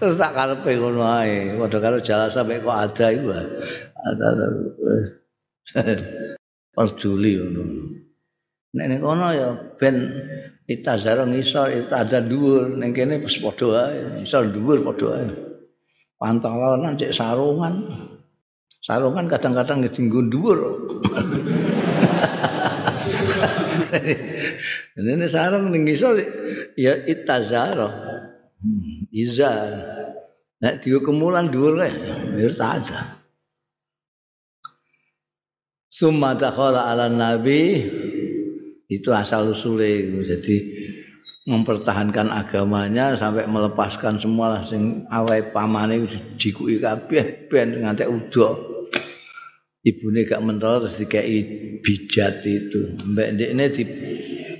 Terus 0.00 0.16
tak 0.16 0.32
karepe 0.32 0.80
ngono 0.80 1.04
ae. 1.04 1.54
Padha 1.60 1.78
karo 1.78 2.00
jalan 2.00 2.32
sampai 2.32 2.64
kok 2.64 2.72
ada 2.72 3.06
iku. 3.12 3.28
Ada. 3.36 4.28
Juli 7.00 7.36
ngono. 7.36 7.62
Nek 8.72 8.86
ning 8.88 9.00
kono 9.04 9.28
ya 9.36 9.52
ben 9.76 9.96
itazaro 10.70 11.26
ngisor 11.26 11.74
itazar 11.74 12.24
dhuwur 12.30 12.78
ning 12.78 12.94
kene 12.94 13.18
wis 13.20 13.42
padha 13.42 13.90
ae 13.90 14.22
ngisor 14.22 14.54
dhuwur 14.54 14.78
padha 14.86 15.08
ae 15.18 15.26
pantalonan 16.22 16.94
cek 16.94 17.10
sarungan 17.10 17.90
sarungan 18.78 19.26
kadang-kadang 19.26 19.82
ngedinggo 19.82 20.20
dhuwur 20.30 20.58
ini 25.00 25.26
sarung 25.26 25.70
ning 25.70 25.86
ngisor 25.86 26.18
ya 26.78 26.94
itazaro. 27.06 27.90
Izar. 29.10 29.72
Nek 30.60 30.84
digo 30.84 31.00
kemulan 31.00 31.48
dhuwur 31.48 31.80
kae 31.80 31.92
ya 32.36 32.48
saja 32.52 33.16
Summa 35.90 36.36
dakhala 36.36 36.86
ala 36.86 37.08
nabi. 37.08 37.82
Itu 38.86 39.10
asal 39.10 39.50
usule. 39.50 40.22
Jadi 40.22 40.56
mempertahankan 41.48 42.30
agamanya 42.30 43.16
sampai 43.16 43.48
melepaskan 43.48 44.20
semua 44.20 44.62
sing 44.62 45.08
awai 45.10 45.50
pamane 45.50 46.06
dikuki 46.36 46.78
kabeh 46.78 47.48
ben 47.48 47.80
ngantek 47.80 48.06
udo 48.06 48.79
ibune 49.86 50.28
gak 50.28 50.42
mentol 50.44 50.84
terus 50.84 51.00
dikai 51.00 51.38
bijat 51.80 52.44
itu 52.44 52.96
mbek 53.00 53.28
ndekne 53.36 53.64
di 53.72 53.82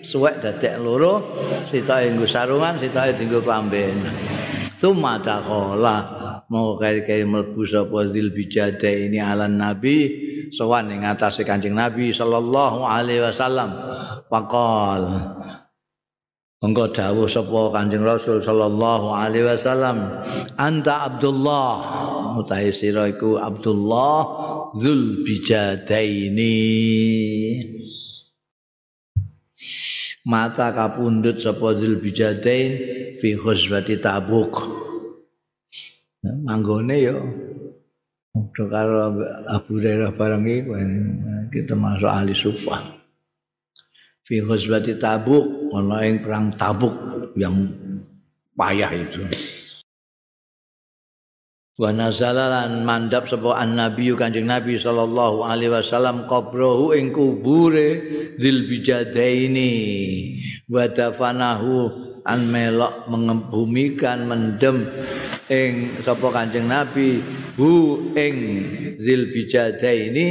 suwek 0.00 0.40
dadek 0.40 0.80
loro 0.80 1.20
sitoke 1.68 2.08
nggo 2.08 2.24
sarungan 2.24 2.80
sitoke 2.80 3.20
dienggo 3.20 3.44
klamben 3.44 3.94
tumata 4.80 5.44
qala 5.44 5.96
mau 6.48 6.80
kaya-kaya 6.80 7.28
mlebu 7.28 7.62
sapa 7.68 8.08
zil 8.08 8.32
bijade 8.32 9.06
ini 9.06 9.20
alan 9.20 9.60
nabi 9.60 10.28
sowan 10.50 10.90
ing 10.90 11.06
atase 11.06 11.46
Kanjeng 11.46 11.78
Nabi 11.78 12.10
sallallahu 12.10 12.82
alaihi 12.82 13.22
wasallam 13.22 13.70
Pakal. 14.30 15.02
Engko 16.60 16.92
dawuh 16.92 17.24
sapa 17.24 17.72
Kanjeng 17.72 18.04
Rasul 18.04 18.44
sallallahu 18.44 19.16
alaihi 19.16 19.48
wasallam, 19.48 20.22
"Anta 20.60 21.08
Abdullah." 21.08 21.72
Mutahe 22.36 22.70
sira 22.70 23.10
iku 23.10 23.40
Abdullah 23.40 24.18
Dzul 24.76 25.26
Bijadaini. 25.26 26.56
Mata 30.26 30.70
kapundhut 30.74 31.40
sapa 31.40 31.74
Dzul 31.74 31.98
Bijadain 32.02 32.70
fi 33.18 33.28
ghazwati 33.34 33.98
Tabuk. 33.98 34.54
Manggone 36.20 36.96
yo 37.00 37.16
Udah 38.30 38.66
karo 38.70 39.10
Abu 39.50 39.82
Hurairah 39.82 40.14
barang 40.14 40.46
iki 40.46 40.62
kita 41.50 41.74
masuk 41.74 42.06
ahli 42.06 42.30
sufah. 42.30 43.00
fi 44.30 44.38
ghazwati 44.38 44.94
tabuk 44.94 45.74
ana 45.74 46.06
ing 46.06 46.22
perang 46.22 46.54
tabuk 46.54 46.94
yang 47.34 47.66
payah 48.54 48.94
itu 48.94 49.26
wa 51.80 51.96
nazalalan 51.96 52.84
mandap 52.84 53.24
sapa 53.24 53.56
annabi 53.56 54.12
kanjeng 54.12 54.44
nabi 54.44 54.76
sallallahu 54.76 55.40
alaihi 55.48 55.72
wasallam 55.72 56.28
qabrahu 56.28 56.92
ing 56.92 57.08
kubure 57.08 57.88
dzil 58.36 58.68
bijadaini 58.68 59.72
wa 60.68 60.84
dafanahu 60.84 61.88
an 62.28 62.52
melok 62.52 63.08
mengembumikan 63.08 64.28
mendem 64.28 64.92
ing 65.48 65.96
sapa 66.04 66.28
kanjeng 66.28 66.68
nabi 66.68 67.24
hu 67.56 68.12
ing 68.12 68.36
dzil 69.00 69.32
bijadaini 69.32 70.26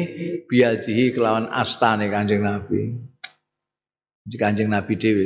biadihi 0.46 1.18
kelawan 1.18 1.50
astane 1.50 2.14
kanjeng 2.14 2.46
nabi. 2.46 2.94
Kanjeng 4.30 4.70
nabi 4.70 4.94
dhewe. 4.94 5.26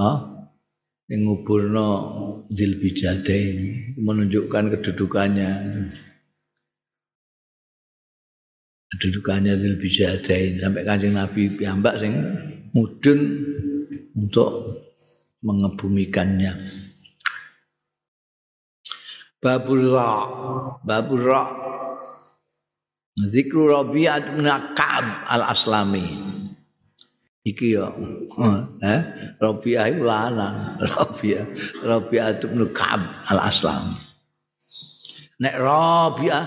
Ha 0.00 0.35
yang 1.06 1.22
nguburno 1.22 1.88
Zilbijadain 2.50 3.56
menunjukkan 3.98 4.64
kedudukannya. 4.78 5.52
Kedudukannya 8.90 9.54
Zilbijadain 9.54 10.58
sampai 10.62 10.82
kanjeng 10.82 11.14
Nabi 11.14 11.54
piyambak 11.54 12.02
sing 12.02 12.12
mudun 12.74 13.20
untuk 14.18 14.82
mengebumikannya. 15.46 16.52
Babul 19.38 19.94
Ra 19.94 20.10
Babul 20.82 21.22
Ra. 21.22 21.42
Zikru 23.16 23.72
Rabi'at 23.72 24.36
bin 24.36 24.44
Ka'ab 24.76 25.24
al-Aslami 25.32 26.04
iki 27.46 27.78
ya 27.78 27.94
eh 28.82 29.00
Rabi'ah 29.38 29.86
iku 29.94 30.02
lanang. 30.02 30.56
Rabi'ah 30.96 31.46
Rabi'ah 31.86 32.42
bin 32.42 32.66
Ka'ab 32.74 33.02
al-Aslam. 33.30 33.94
Nek 35.38 35.54
Rabi'ah 35.54 36.44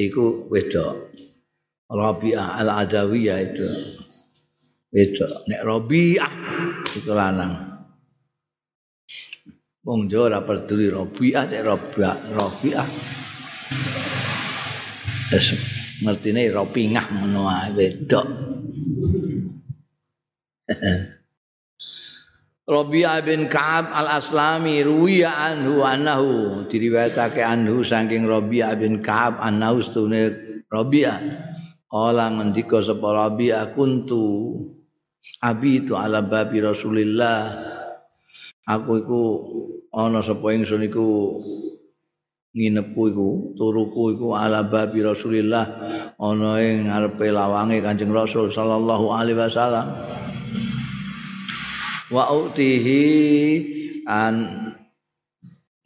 iku 0.00 0.48
wedok. 0.48 1.12
Rabi'ah 1.92 2.62
al-Adawiyah 2.62 3.38
itu. 3.42 3.68
Wedok. 4.94 5.32
Nek 5.50 5.60
Rabi'ah 5.60 6.32
iku 6.96 7.10
lanang. 7.12 7.54
Wong 9.82 10.06
Jawa 10.06 10.30
ora 10.30 10.40
peduli 10.46 10.86
Rabi'ah 10.88 11.44
nek 11.50 11.62
Rabi'ah 11.66 12.16
Rabi'ah. 12.38 12.88
Wes 15.34 15.46
ngertine 16.06 16.54
Rabi'ah 16.54 17.06
menawa 17.10 17.66
wedok 17.74 18.52
Rabi'ah 22.62 23.26
bin 23.26 23.50
Ka'ab 23.50 23.90
al-Aslami 23.90 24.86
ruwiya 24.86 25.34
anhu 25.34 25.82
annahu 25.82 26.62
diriwayatake 26.70 27.42
anhu 27.42 27.82
saking 27.82 28.22
Rabi'ah 28.24 28.78
bin 28.78 29.02
Ka'ab 29.02 29.42
annahu 29.42 29.82
stune 29.82 30.30
Rabi'ah. 30.70 31.18
Kala 31.90 32.32
ngendika 32.32 32.80
sapa 32.80 33.04
Rabi'ah 33.04 33.74
kuntu 33.74 34.56
abi 35.42 35.82
itu 35.82 35.98
ala 35.98 36.22
babi 36.22 36.62
Rasulillah. 36.62 37.50
Aku 38.62 38.90
iku 39.02 39.22
ana 39.90 40.22
sapa 40.22 40.54
ingsun 40.54 40.86
iku 40.86 41.36
nginepku 42.54 43.02
iku 43.10 43.28
turuku 43.58 44.14
iku 44.14 44.38
ala 44.38 44.62
babi 44.62 45.02
Rasulillah 45.02 45.66
ana 46.14 46.62
ing 46.62 46.88
ngarepe 46.88 47.26
lawange 47.34 47.82
Kanjeng 47.82 48.14
Rasul 48.14 48.54
sallallahu 48.54 49.10
alaihi 49.10 49.40
wasallam 49.40 49.86
wa 52.12 52.28
utihi 52.28 53.02
an 54.04 54.36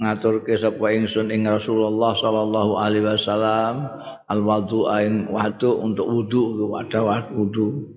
ngaturke 0.03 0.59
sapa 0.59 0.93
ingsun 0.93 1.31
ing 1.31 1.47
Rasulullah 1.47 2.13
sallallahu 2.13 2.77
alaihi 2.77 3.07
wasallam 3.07 3.87
al 4.27 4.41
wudu 4.43 4.91
ing 4.99 5.31
wudu 5.31 5.71
untuk 5.81 6.07
wudu 6.11 6.43
wadah 6.69 7.31
wudu. 7.33 7.95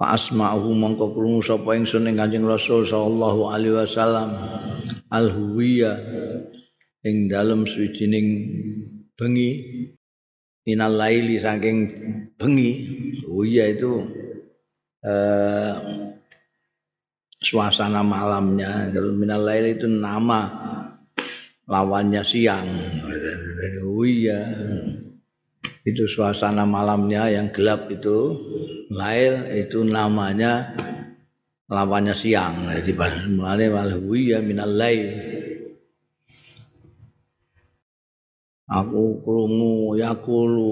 Fa 0.00 0.16
asma'uhu 0.16 0.72
mongko 0.72 1.12
krungu 1.12 1.44
sapa 1.44 1.76
ingsun 1.76 2.08
ing 2.08 2.16
Kanjeng 2.16 2.48
Rasul 2.48 2.88
sallallahu 2.88 3.52
alaihi 3.52 3.76
wasallam 3.76 4.32
al 5.12 5.28
huwiya 5.28 6.00
ing 7.04 7.28
dalem 7.28 7.68
suwijining 7.68 8.28
bengi 9.20 9.50
minal 10.64 10.92
laili 10.92 11.40
saking 11.40 11.78
bengi. 12.36 12.72
Oh 13.30 13.44
iya 13.46 13.70
itu 13.72 14.04
eh, 15.04 15.74
suasana 17.40 18.04
malamnya. 18.04 18.92
Kalau 18.92 19.12
minal 19.16 19.44
laili 19.44 19.78
itu 19.78 19.88
nama 19.88 20.50
lawannya 21.70 22.22
siang. 22.26 22.68
Oh 23.84 24.04
iya 24.04 24.40
itu 25.84 26.04
suasana 26.04 26.68
malamnya 26.68 27.30
yang 27.32 27.48
gelap 27.54 27.88
itu. 27.88 28.36
Lail 28.90 29.46
itu 29.54 29.86
namanya 29.86 30.74
lawannya 31.70 32.12
siang. 32.18 32.66
Jadi 32.66 32.90
mulane 33.30 33.70
wal 33.70 33.92
huwiya 34.02 34.42
minal 34.42 34.74
lail 34.74 35.29
aku 38.70 39.26
krungu 39.26 39.98
yaqulu 39.98 40.70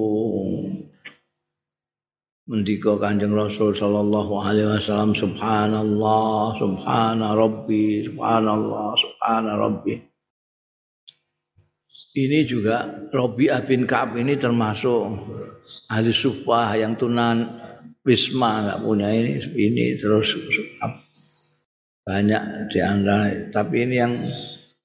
mendika 2.48 2.96
Kanjeng 2.96 3.36
Rasul 3.36 3.76
sallallahu 3.76 4.40
alaihi 4.40 4.72
wasallam 4.72 5.12
subhanallah 5.12 6.56
subhana 6.56 7.36
rabbi 7.36 8.08
subhanallah 8.08 8.96
subhana 8.96 9.52
rabbi. 9.60 10.00
Ini 12.18 12.48
juga 12.48 12.82
Rabi'ah 13.14 13.62
bin 13.62 13.86
Ka'ab 13.86 14.18
ini 14.18 14.34
termasuk 14.34 15.06
ahli 15.92 16.10
sufah 16.10 16.74
yang 16.74 16.98
tunan 16.98 17.46
wisma 18.02 18.64
nggak 18.64 18.80
punya 18.82 19.12
ini 19.12 19.38
ini 19.54 19.84
terus 20.00 20.34
banyak 22.02 22.42
di 22.72 22.80
antara 22.80 23.28
tapi 23.52 23.86
ini 23.86 23.94
yang 23.94 24.12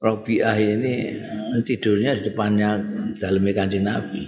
Rabi'ah 0.04 0.58
ini 0.62 0.94
tidurnya 1.64 2.20
di 2.20 2.28
depannya 2.28 2.93
dalam 3.18 3.46
kancing 3.50 3.86
Nabi. 3.86 4.24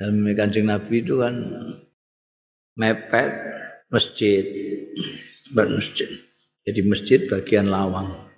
Dalam 0.00 0.24
kancing 0.32 0.66
Nabi 0.66 0.94
itu 1.04 1.20
kan 1.20 1.34
mepet 2.78 3.30
masjid, 3.90 4.44
masjid. 5.52 6.08
Jadi 6.64 6.80
masjid 6.86 7.20
bagian 7.26 7.68
lawang. 7.68 8.30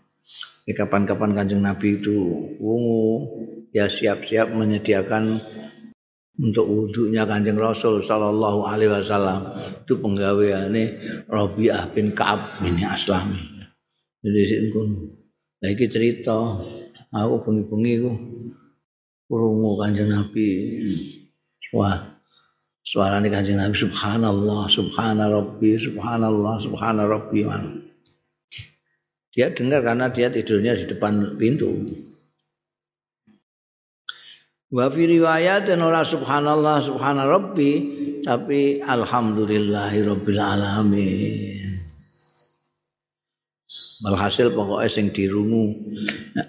Ini 0.67 0.79
kapan-kapan 0.79 1.35
kancing 1.35 1.63
Nabi 1.63 1.99
itu 1.99 2.15
wungu, 2.63 3.35
ya 3.75 3.91
siap-siap 3.91 4.55
menyediakan 4.55 5.43
untuk 6.39 6.65
wudhunya 6.65 7.29
kanjeng 7.29 7.61
Rasul 7.61 8.01
Sallallahu 8.01 8.65
Alaihi 8.65 8.91
Wasallam 8.91 9.53
itu 9.85 10.01
penggaweannya 10.01 10.85
Rabi'ah 11.29 11.93
bin 11.93 12.17
Kaab 12.17 12.65
bin 12.65 12.81
Aslami. 12.81 13.39
Jadi 14.23 14.41
sini 14.47 14.69
Lagi 15.63 15.87
cerita, 15.87 16.59
aku 17.15 17.37
bengi-bengi 17.47 18.03
krungu 19.33 19.81
Kanjeng 19.81 20.13
Nabi. 20.13 20.49
Wah. 21.73 22.13
Suarane 22.85 23.33
Kanjeng 23.33 23.57
Nabi 23.57 23.73
subhanallah, 23.73 24.69
subhana 24.69 25.33
rabbi, 25.33 25.81
subhanallah, 25.81 26.61
subhana 26.61 27.09
rabbi. 27.09 27.41
Dia 29.33 29.49
dengar 29.57 29.81
karena 29.81 30.13
dia 30.13 30.29
tidurnya 30.29 30.77
di 30.77 30.85
depan 30.85 31.41
pintu. 31.41 31.73
Wa 34.69 34.93
fi 34.93 35.09
riwayat 35.09 35.69
ora 35.81 36.05
subhanallah 36.05 36.85
subhana 36.85 37.25
rabbi 37.25 37.73
tapi 38.25 38.85
alhamdulillahi 38.85 39.99
rabbil 40.05 40.41
alamin. 40.41 41.52
Walhasil 44.03 44.51
pokoknya 44.51 44.91
sing 44.91 45.15
dirungu 45.15 45.79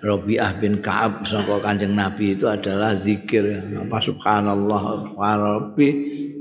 Rabi'ah 0.02 0.58
bin 0.58 0.82
Ka'ab 0.82 1.22
saka 1.30 1.62
Kanjeng 1.62 1.94
Nabi 1.94 2.34
itu 2.34 2.50
adalah 2.50 2.98
zikir 2.98 3.46
apa 3.78 4.02
subhanallah 4.02 5.14
wa 5.14 5.32
rabbi 5.38 5.90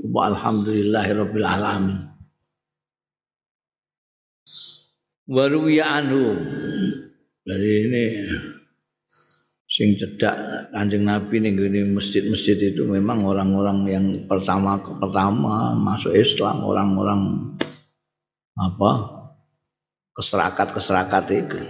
wa 0.09 0.33
alhamdulillahirabbil 0.33 1.45
alamin. 1.45 2.09
Waruya 5.29 6.01
anhu. 6.01 6.33
Dari 7.45 7.71
ini 7.85 8.03
sing 9.69 9.93
cedak 10.01 10.33
Kanjeng 10.73 11.05
Nabi 11.05 11.45
ning 11.45 11.61
masjid-masjid 11.93 12.57
itu 12.57 12.89
memang 12.89 13.21
orang-orang 13.21 13.85
yang 13.85 14.05
pertama 14.25 14.81
pertama 14.81 15.77
masuk 15.77 16.17
Islam, 16.17 16.65
orang-orang 16.65 17.53
apa 18.57 19.12
keserakat-keserakat 20.13 21.25
itu. 21.33 21.61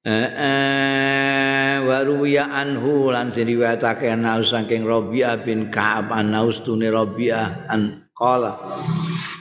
Eh, 0.00 0.28
eh 0.32 1.76
waruya 1.84 2.48
anhu 2.48 3.12
lan 3.12 3.36
diriwayatake 3.36 4.08
ana 4.08 4.40
saking 4.40 4.88
Rabi'ah 4.88 5.44
bin 5.44 5.68
Ka'ab 5.68 6.08
an 6.08 6.32
tuni 6.64 6.88
Rabi'ah 6.88 7.68
an 7.68 8.08
qala 8.16 8.56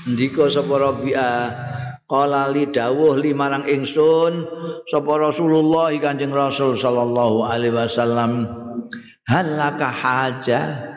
ndika 0.03 0.51
sapa 0.51 0.75
Rabi'ah 0.75 1.69
Kala 2.09 2.49
li 2.49 2.65
dawuh 2.65 3.21
li 3.21 3.37
marang 3.37 3.69
ingsun 3.69 4.49
sapa 4.89 5.13
Rasulullah 5.21 5.93
Kanjeng 5.93 6.33
Rasul 6.33 6.73
sallallahu 6.73 7.45
alaihi 7.45 7.77
wasallam 7.77 8.49
halaka 9.29 9.93
haja 9.93 10.88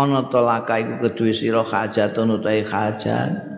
ana 0.00 0.24
to 0.32 0.40
laka 0.40 0.80
iku 0.80 0.94
keduwe 1.04 1.32
sira 1.36 1.60
hajatun 1.60 2.40
utahe 2.40 2.64
hajat 2.64 3.50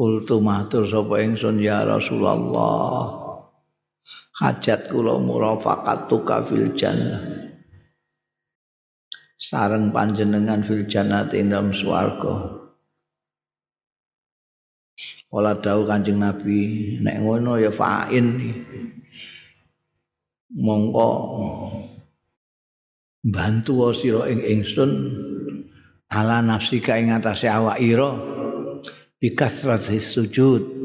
Kultu 0.00 0.40
matur 0.40 0.88
sapa 0.88 1.20
ingsun 1.20 1.60
ya 1.60 1.84
Rasulullah 1.84 3.20
hajat 4.40 4.88
kula 4.88 5.20
murafaqatu 5.20 6.24
ka 6.24 6.40
fil 6.48 6.72
jannah. 6.72 7.20
Sareng 9.36 9.92
panjenengan 9.92 10.64
fil 10.64 10.88
jannati 10.88 11.44
dalam 11.44 11.76
swarga. 11.76 12.64
Ola 15.36 15.52
dawuh 15.60 15.84
Kanjeng 15.84 16.24
Nabi, 16.24 16.96
nek 17.04 17.20
ngono 17.20 17.60
ya 17.60 17.68
fa'in. 17.68 18.26
Mongko 20.56 21.08
bantu 23.20 23.92
sira 23.92 24.28
ing 24.28 24.40
ingsun 24.44 24.90
ala 26.08 26.40
nafsika 26.40 26.96
ing 26.96 27.12
atase 27.12 27.46
awak 27.46 27.78
ira 27.78 28.16
bikasrat 29.20 29.84
sujud 29.86 30.80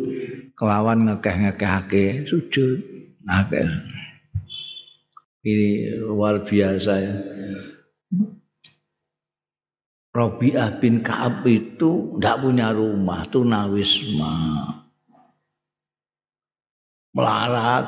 kelawan 0.56 1.06
ngekeh-ngekehake 1.08 2.26
sujud. 2.26 2.80
Akeh. 3.26 3.66
Ini 5.46 5.98
luar 6.02 6.46
biasa 6.46 6.94
ya. 7.02 7.16
Robiah 10.16 10.80
bin 10.80 11.04
Kaab 11.04 11.44
itu 11.44 12.16
tidak 12.16 12.40
punya 12.40 12.72
rumah, 12.72 13.28
tunawisma. 13.28 14.34
Melarat 17.12 17.86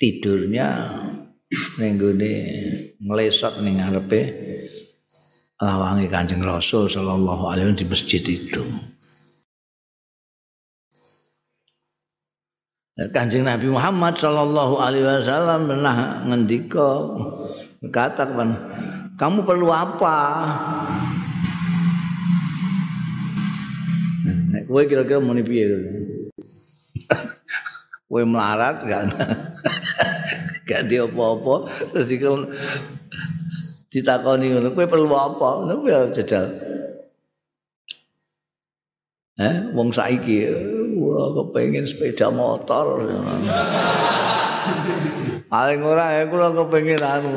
tidurnya 0.00 0.68
nenggone 1.80 2.32
ngelesot 3.00 3.64
ning 3.64 3.80
ngarepe 3.80 4.20
lawangi 5.58 6.06
Kanjeng 6.06 6.44
Rasul 6.44 6.86
sallallahu 6.86 7.48
alaihi 7.50 7.72
wasallam 7.72 7.80
di 7.80 7.86
masjid 7.88 8.22
itu. 8.22 8.62
Kanjeng 12.98 13.46
Nabi 13.46 13.70
Muhammad 13.70 14.18
sallallahu 14.18 14.74
alaihi 14.82 15.06
wasallam 15.06 15.70
pernah 15.70 16.26
ngendika 16.26 17.14
berkata 17.78 18.26
kamu 19.18 19.38
perlu 19.42 19.70
apa? 19.70 20.16
Kowe 24.68 24.84
kira-kira 24.84 25.16
muni 25.16 25.40
piye? 25.40 25.97
Kowe 28.08 28.24
melarat 28.24 28.88
kan? 28.88 29.06
Gak 30.68 30.88
di 30.88 30.96
apa-apa 30.96 31.68
terus 31.92 32.08
iku 32.08 32.48
ditakoni 33.92 34.52
ngono, 34.52 34.72
kowe 34.72 34.88
perlu 34.88 35.12
apa? 35.12 35.48
Ngono 35.64 35.84
ya 35.84 36.08
jajal. 36.12 36.46
Eh, 39.38 39.70
wong 39.70 39.94
saiki 39.94 40.50
wah 40.98 41.30
kepengin 41.36 41.86
sepeda 41.86 42.32
motor. 42.32 42.96
Paling 45.52 45.80
ora 45.80 46.20
ya 46.20 46.28
kula 46.28 46.52
kepengin 46.52 47.00
anu 47.00 47.36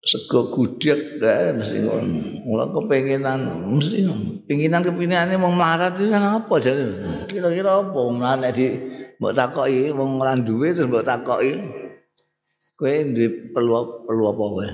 sego 0.00 0.48
gudeg 0.48 1.20
kae 1.20 1.52
mesti 1.52 1.84
ngono. 1.84 2.40
Mula 2.48 2.72
kepenginan 2.72 3.68
mesti 3.76 4.00
pinginan 4.48 4.80
kepinane 4.80 5.36
wong 5.36 5.60
melarat 5.60 6.00
itu 6.00 6.08
kan 6.08 6.40
apa 6.40 6.54
jare? 6.56 6.88
Kira-kira 7.28 7.84
apa 7.84 7.92
wong 7.92 8.16
melarat 8.16 8.56
di 8.56 8.80
mbok 9.20 9.36
takoki 9.36 9.92
wong 9.92 10.16
ora 10.16 10.32
duwe 10.40 10.72
terus 10.72 10.88
mbok 10.88 11.04
takoki. 11.04 11.52
Kowe 12.80 12.96
duwe 13.12 13.52
perlu 13.52 14.08
perlu 14.08 14.24
apa 14.32 14.44
kowe? 14.48 14.68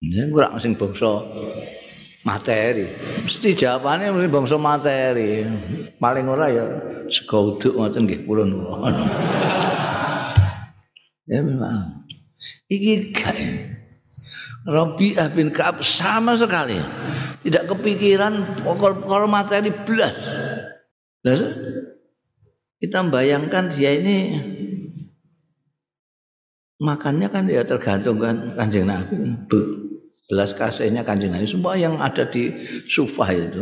Ya 0.00 0.24
ora 0.32 0.56
sing 0.56 0.72
bangsa 0.80 1.20
materi. 2.24 2.88
Mesti 3.28 3.60
jawabane 3.60 4.08
mesti 4.08 4.32
bangsa 4.32 4.56
materi. 4.56 5.44
Paling 6.00 6.32
ora 6.32 6.48
ya 6.48 6.64
sego 7.12 7.60
uduk 7.60 7.76
ngoten 7.76 8.08
nggih 8.08 8.24
purun. 8.24 8.56
ya 11.28 11.44
memang. 11.44 11.99
Iki 12.70 13.12
Rabi'ah 14.68 15.28
bin 15.32 15.48
Ka'ab 15.50 15.80
sama 15.80 16.36
sekali 16.36 16.76
tidak 17.40 17.72
kepikiran 17.72 18.60
pokok-pokok 18.60 19.28
materi 19.28 19.72
belas. 19.72 20.12
kita 22.80 23.04
bayangkan 23.12 23.68
dia 23.68 23.92
ini 23.96 24.16
makannya 26.80 27.28
kan 27.28 27.44
ya 27.48 27.64
tergantung 27.64 28.20
kan 28.20 28.56
kanjeng 28.56 28.88
Nabi. 28.88 29.16
Belas 30.28 30.56
kasihnya 30.56 31.04
kanjeng 31.04 31.32
Nabi. 31.32 31.48
Semua 31.48 31.76
yang 31.76 32.00
ada 32.00 32.24
di 32.28 32.52
sufah 32.88 33.28
itu, 33.32 33.60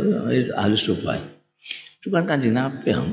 ahli 0.55 0.77
sufah. 0.79 1.19
Itu 1.99 2.11
kan 2.11 2.23
kanjeng 2.27 2.55
Nabi 2.55 2.87
yang 2.87 3.07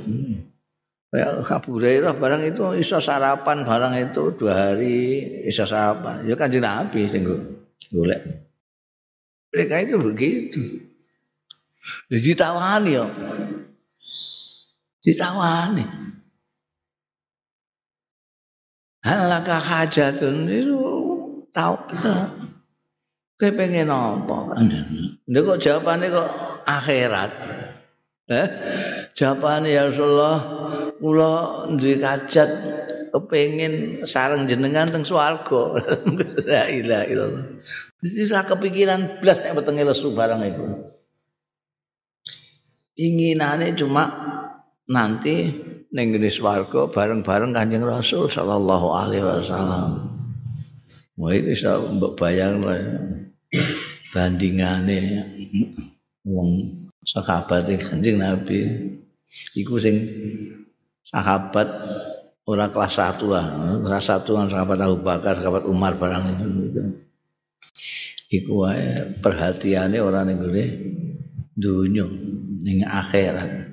Kayak 1.16 1.48
Abu 1.48 1.80
Hurairah 1.80 2.12
barang 2.20 2.44
itu 2.44 2.60
iso 2.76 3.00
sarapan 3.00 3.64
barang 3.64 3.96
itu 4.04 4.36
dua 4.36 4.52
hari 4.52 5.24
iso 5.48 5.64
sarapan. 5.64 6.28
Ya 6.28 6.36
kan 6.36 6.52
Nabi 6.52 7.08
sing 7.08 7.24
golek. 7.88 8.20
Mereka 9.48 9.88
itu 9.88 9.96
begitu. 9.96 10.60
Ditawani 12.12 13.00
ya. 13.00 13.08
Ditawani. 15.00 15.84
Halaka 19.00 19.56
hajatun 19.56 20.52
itu 20.52 20.84
tahu 21.56 21.76
Kowe 23.36 23.52
pengen 23.56 23.88
apa? 23.88 24.52
Lha 25.32 25.38
kok 25.40 25.60
jawabane 25.64 26.12
kok 26.12 26.28
akhirat. 26.68 27.32
Eh? 28.32 28.48
Jawabane 29.16 29.72
ya 29.72 29.88
Rasulullah 29.88 30.55
kula 30.98 31.66
duwe 31.76 31.96
kajat 32.00 32.50
kepengin 33.12 34.04
sareng 34.04 34.44
jenengan 34.44 34.88
teng 34.88 35.04
swarga. 35.06 35.80
La 36.48 36.68
ilaha 36.68 37.04
illallah. 37.08 37.44
Mesti 38.04 38.22
sak 38.28 38.52
kepikiran 38.52 39.24
blas 39.24 39.40
nek 39.40 39.56
wetenge 39.56 39.82
lesu 39.88 40.12
barang 40.12 40.40
iku. 40.44 40.66
Inginane 42.96 43.72
cuma 43.76 44.04
nanti 44.88 45.52
ning 45.92 46.06
ngene 46.12 46.28
swarga 46.28 46.92
bareng-bareng 46.92 47.56
Kanjeng 47.56 47.84
Rasul 47.84 48.28
sallallahu 48.28 48.88
alaihi 48.92 49.24
wasallam. 49.24 50.12
Itu 51.16 51.48
bisa 51.48 51.80
mbok 51.80 52.20
bayang 52.20 52.60
lah 52.60 52.76
bandingane 54.12 55.24
wong 56.28 56.48
sahabat 57.08 57.72
Kanjeng 57.80 58.20
Nabi 58.20 58.60
iku 59.56 59.80
sing 59.80 59.96
sahabat 61.10 61.68
ora 62.46 62.66
kelas 62.70 62.92
satu 62.94 63.26
lah. 63.30 63.46
Kelas 63.82 64.04
satu 64.06 64.38
kan 64.38 64.46
sahabat 64.50 64.78
Abu 64.82 65.02
Bakar 65.02 65.38
sahabat 65.38 65.66
Umar 65.66 65.98
barang 65.98 66.24
itu. 66.30 66.46
Iku 68.26 68.66
wae 68.66 69.18
perhatiane 69.22 70.02
ora 70.02 70.26
ning 70.26 70.42
gone 70.42 70.64
dunya 71.54 72.06
ning 72.62 72.82
akhirat. 72.82 73.70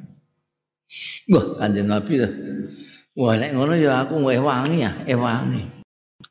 Wah 1.34 1.45
kanjeng 1.57 1.89
Nabi 1.89 2.21
wah 3.17 3.34
nek 3.38 3.51
ngono 3.57 3.73
ya 3.77 4.05
aku 4.05 4.21
wae 4.21 4.38
wangi 4.38 4.86
ya 4.86 4.91
eh 5.09 5.17
wangi 5.17 5.65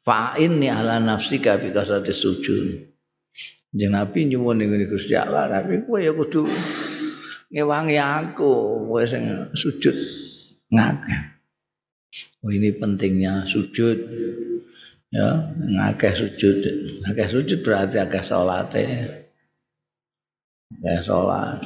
fa 0.06 0.38
inni 0.38 0.70
ala 0.70 1.02
nafsika 1.02 1.58
bi 1.58 1.74
kasati 1.74 2.14
sujud. 2.14 2.94
Kanjeng 3.74 3.90
Nabi 3.90 4.30
nyuwun 4.30 4.62
ning 4.62 4.70
Gusti 4.86 5.18
Allah. 5.18 5.50
Tapi 5.50 5.82
kowe 5.82 5.98
ya 5.98 6.14
kudu 6.14 6.46
ngewangi 7.50 7.98
aku 7.98 8.50
kowe 8.86 9.02
sing 9.02 9.50
sujud 9.58 9.98
ngakeh. 10.72 11.20
Oh 12.42 12.50
ini 12.50 12.72
pentingnya 12.72 13.44
sujud. 13.44 13.98
Ya, 15.12 15.52
ngakeh 15.52 16.16
sujud. 16.16 16.64
Ngakeh 17.04 17.28
sujud 17.28 17.60
berarti 17.60 18.00
akeh 18.00 18.24
salat 18.24 18.72
Akeh 18.72 19.12
salat. 21.04 21.60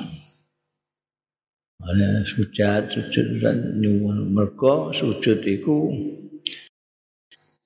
Ada 1.77 2.25
sujud, 2.27 2.83
sujud 2.91 3.27
dan 3.39 3.79
nyuwun 3.79 4.35
mergo 4.35 4.91
sujud 4.91 5.39
itu 5.47 5.77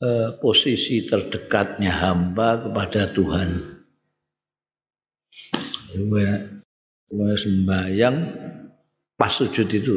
eh, 0.04 0.36
posisi 0.36 1.08
terdekatnya 1.08 1.88
hamba 1.88 2.68
kepada 2.68 3.08
Tuhan. 3.16 3.80
Gue 7.10 7.34
sembahyang 7.34 8.16
pas 9.18 9.32
sujud 9.32 9.66
itu 9.66 9.96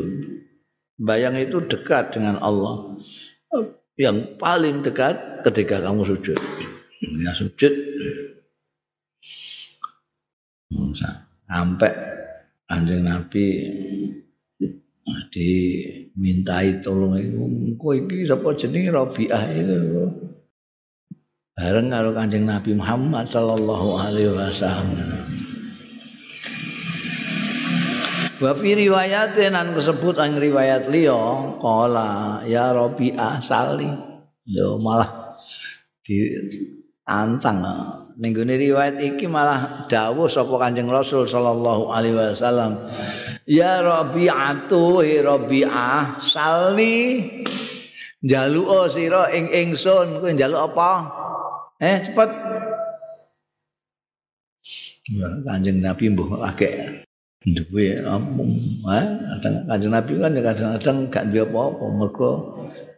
Bayang 1.04 1.36
itu 1.36 1.60
dekat 1.68 2.16
dengan 2.16 2.40
Allah. 2.40 2.96
Yang 4.00 4.40
paling 4.40 4.82
dekat 4.82 5.44
ketika 5.44 5.84
kamu 5.84 6.08
sujud. 6.08 6.40
Ya 7.20 7.36
sujud. 7.36 7.74
sampai 11.54 11.94
Kanjeng 12.66 13.06
Nabi 13.06 13.46
dimintai 15.30 16.82
tolong 16.82 17.18
iku 17.18 17.46
engko 17.46 17.88
iki 17.94 18.26
sapa 18.26 18.58
jenenge 18.58 18.90
Rabi'ah 18.90 19.44
itu 19.54 19.78
bareng 21.54 21.94
karo 21.94 22.10
Kanjeng 22.18 22.50
Nabi 22.50 22.74
Muhammad 22.74 23.30
sallallahu 23.30 23.90
alaihi 24.02 24.34
wasallam 24.34 25.14
Wa 28.42 28.58
fi 28.58 28.74
riwayatin 28.74 29.54
an 29.54 29.78
disebut 29.78 30.18
an 30.18 30.42
riwayat 30.42 30.90
liya 30.90 31.54
qala 31.62 32.42
ya 32.50 32.74
Rabi'ah 32.74 33.46
sali 33.46 33.86
yo 34.50 34.82
malah 34.82 35.38
di 36.02 36.34
antang. 37.06 37.62
Ning 38.18 38.34
riwayat 38.34 38.98
iki 38.98 39.30
malah 39.30 39.86
dawuh 39.86 40.26
sapa 40.30 40.50
Kanjeng 40.58 40.90
Rasul 40.90 41.30
sallallahu 41.30 41.94
alaihi 41.94 42.18
wasallam 42.18 42.90
ya 43.46 43.86
Rabi'atu 43.86 45.06
he 45.06 45.22
Rabi'ah 45.22 46.18
sali 46.18 47.30
njaluk 48.26 48.90
sira 48.90 49.30
ing 49.30 49.54
ingsun 49.54 50.26
kowe 50.26 50.32
njaluk 50.34 50.74
apa? 50.74 50.92
Eh 51.78 51.98
cepet. 52.10 52.30
Kanjeng 55.46 55.84
Nabi 55.86 56.06
mbuh 56.16 56.42
akeh 56.42 57.04
duwe 57.44 58.00
eh 58.00 59.08
kadang 59.36 59.56
kanjeng 59.68 59.92
nabi 59.92 60.12
kan 60.16 60.32
kadang-kadang 60.32 60.98
gak 61.12 61.26
duwe 61.32 61.44
apa-apa. 61.44 61.86
Mergo 61.92 62.32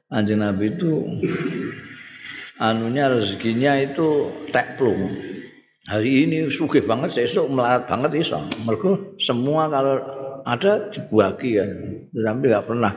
kanjeng 0.09 0.39
nabi 0.41 0.65
itu 0.69 0.91
anunya 2.61 3.09
rezekinya 3.09 3.73
itu 3.81 4.31
tek 4.53 4.77
plung 4.77 5.17
hari 5.89 6.25
ini 6.25 6.49
sugih 6.49 6.85
banget 6.85 7.17
sesuk 7.17 7.49
melarat 7.49 7.89
banget 7.89 8.21
iso. 8.21 8.37
Mergo 8.61 9.17
semua 9.17 9.69
kalau 9.69 9.97
ada 10.45 10.93
dibagi 10.93 11.57
kan. 11.57 11.69
Tapi 12.13 12.45
gak 12.53 12.67
pernah 12.69 12.93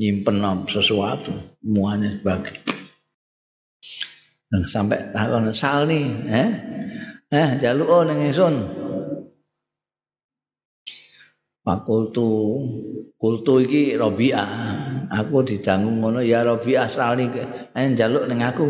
nyimpen 0.00 0.40
sesuatu 0.66 1.32
semuanya 1.60 2.16
dibagi. 2.16 2.56
Sampai 4.66 5.14
tahun 5.14 5.54
sal 5.54 5.86
nih 5.86 6.04
eh? 6.26 6.50
Eh 7.30 7.48
jaluk 7.62 7.86
oh 7.86 8.02
neng 8.02 8.26
Fakultu 11.60 12.28
kultu 13.20 13.60
iki 13.60 13.94
Rabi'ah. 14.00 14.48
Aku 15.10 15.44
didangu 15.44 15.92
ngono 15.92 16.24
ya 16.24 16.40
Rabi'ah 16.40 16.88
sali 16.88 17.28
ae 17.76 17.84
njaluk 17.92 18.24
ning 18.32 18.40
aku. 18.40 18.66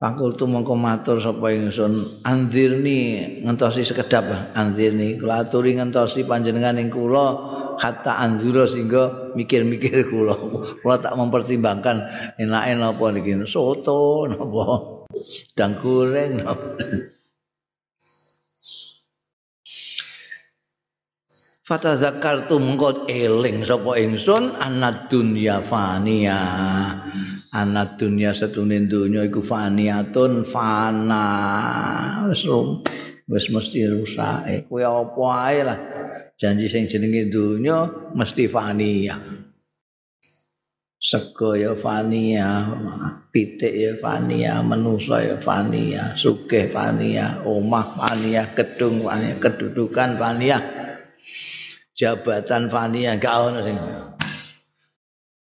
Fakultu 0.00 0.48
mongko 0.48 0.80
matur 0.80 1.20
sapa 1.20 1.52
ingsun 1.52 2.24
anzirni 2.24 3.20
ngentosi 3.44 3.84
sekedap 3.84 4.56
anzirni 4.56 5.20
kula 5.20 5.44
aturi 5.44 5.76
ngentosi 5.76 6.24
panjenengan 6.24 6.80
ing 6.80 6.88
kula 6.88 7.36
kata 7.76 8.16
anzura 8.16 8.64
sehingga 8.64 9.36
mikir-mikir 9.36 10.08
kula. 10.08 10.40
Kula 10.80 10.96
tak 11.04 11.20
mempertimbangkan 11.20 11.96
enake 12.40 12.72
napa 12.80 13.04
niki 13.12 13.36
soto 13.44 14.24
napa 14.24 14.64
dang 15.52 15.76
goreng 15.84 16.48
napa. 16.48 16.80
Fata 21.70 21.94
zakartu 21.94 22.58
mengkot 22.58 23.06
eling 23.06 23.62
sapa 23.62 23.94
ingsun 23.94 24.58
anad 24.58 25.06
dunya 25.06 25.62
fania. 25.62 26.42
Anad 27.54 27.94
dunya 27.94 28.34
setunin 28.34 28.90
dunya 28.90 29.22
iku 29.30 29.38
faniatun 29.38 30.50
fana. 30.50 31.26
Wis 32.26 32.42
wis 33.30 33.46
mesti 33.54 33.86
rusak. 33.86 34.66
Kowe 34.66 34.82
apa 34.82 35.22
ae 35.46 35.58
lah. 35.62 35.78
Janji 36.34 36.66
sing 36.66 36.90
jenenge 36.90 37.30
dunya 37.30 37.86
mesti 38.18 38.50
fania. 38.50 39.14
Sego 40.98 41.54
ya 41.54 41.78
fania, 41.78 42.66
pitik 43.30 43.72
ya 43.72 43.94
fania, 44.02 44.58
manusa 44.60 45.22
ya 45.22 45.38
fania, 45.38 46.18
sugih 46.18 46.68
fania, 46.74 47.40
omah 47.46 47.94
fania, 47.94 48.50
gedung 48.58 49.06
fania, 49.06 49.38
kedudukan 49.38 50.18
fania. 50.18 50.79
Jabatan 52.00 52.72
fania 52.72 53.20
gak 53.20 53.52
ono 53.52 53.60
sing 53.60 53.76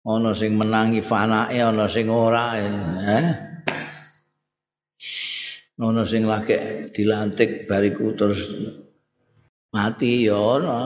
ono 0.05 0.29
sing 0.37 0.53
menangi 0.53 1.01
fanake 1.01 1.57
ono 1.65 1.89
sing 1.89 2.05
ora 2.13 2.53
eh 2.61 3.27
ono 5.81 6.05
sing 6.05 6.29
lagi 6.29 6.93
dilantik 6.93 7.65
bariku 7.65 8.13
terus 8.13 8.45
mati 9.73 10.29
ya 10.29 10.37
ono 10.37 10.79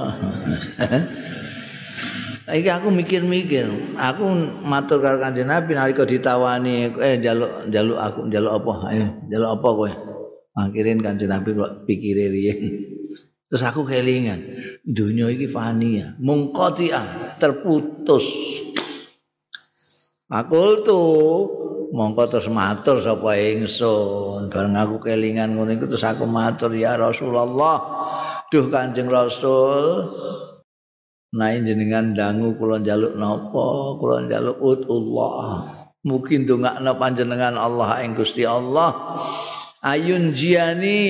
Iki 2.47 2.71
aku 2.71 2.95
mikir-mikir, 2.95 3.67
aku 3.99 4.23
matur 4.63 5.03
karo 5.03 5.19
Kanjeng 5.19 5.51
Nabi 5.51 5.75
nalika 5.75 6.07
ditawani 6.07 6.95
eh 6.95 7.19
njaluk 7.19 7.67
njaluk 7.67 7.99
aku 7.99 8.19
njaluk 8.31 8.53
apa? 8.63 8.73
Ayo, 8.87 9.05
njaluk 9.27 9.51
apa 9.51 9.67
kowe? 9.75 9.91
Akhirin 10.55 11.03
Kanjeng 11.03 11.27
Nabi 11.27 11.51
kok 11.51 11.83
pikire 11.83 12.31
riyen. 12.31 12.87
Terus 13.51 13.63
aku 13.67 13.83
kelingan, 13.83 14.47
dunia 14.87 15.27
ini 15.27 15.51
fani 15.51 15.89
ya, 15.99 16.07
mungkotia, 16.15 17.35
terputus. 17.35 18.23
Aku 20.31 20.83
tuh 20.83 21.11
mongko 21.91 22.23
terus 22.31 22.47
matur 22.51 22.99
sapa 23.03 23.35
ingsun. 23.35 24.51
Bareng 24.51 24.75
aku 24.75 25.03
kelingan 25.03 25.55
ngono 25.55 25.75
iku 25.75 25.87
terus 25.87 26.03
aku 26.03 26.27
matur 26.27 26.71
ya 26.75 26.99
Rasulullah 26.99 27.79
duh 28.51 28.67
Kanjeng 28.67 29.07
Rasul. 29.07 30.07
Nah 31.35 31.51
jenengan 31.59 32.15
dangu 32.15 32.55
kula 32.59 32.83
njaluk 32.83 33.15
napa? 33.15 33.67
Kula 33.99 34.27
njaluk 34.27 34.59
Allah 34.87 35.77
mungkin 36.07 36.47
dongakno 36.47 36.91
panjenengan 36.95 37.59
Allah 37.59 37.99
ing 38.03 38.15
Gusti 38.15 38.47
Allah. 38.47 38.95
Ayun 39.83 40.31
jiani 40.33 41.01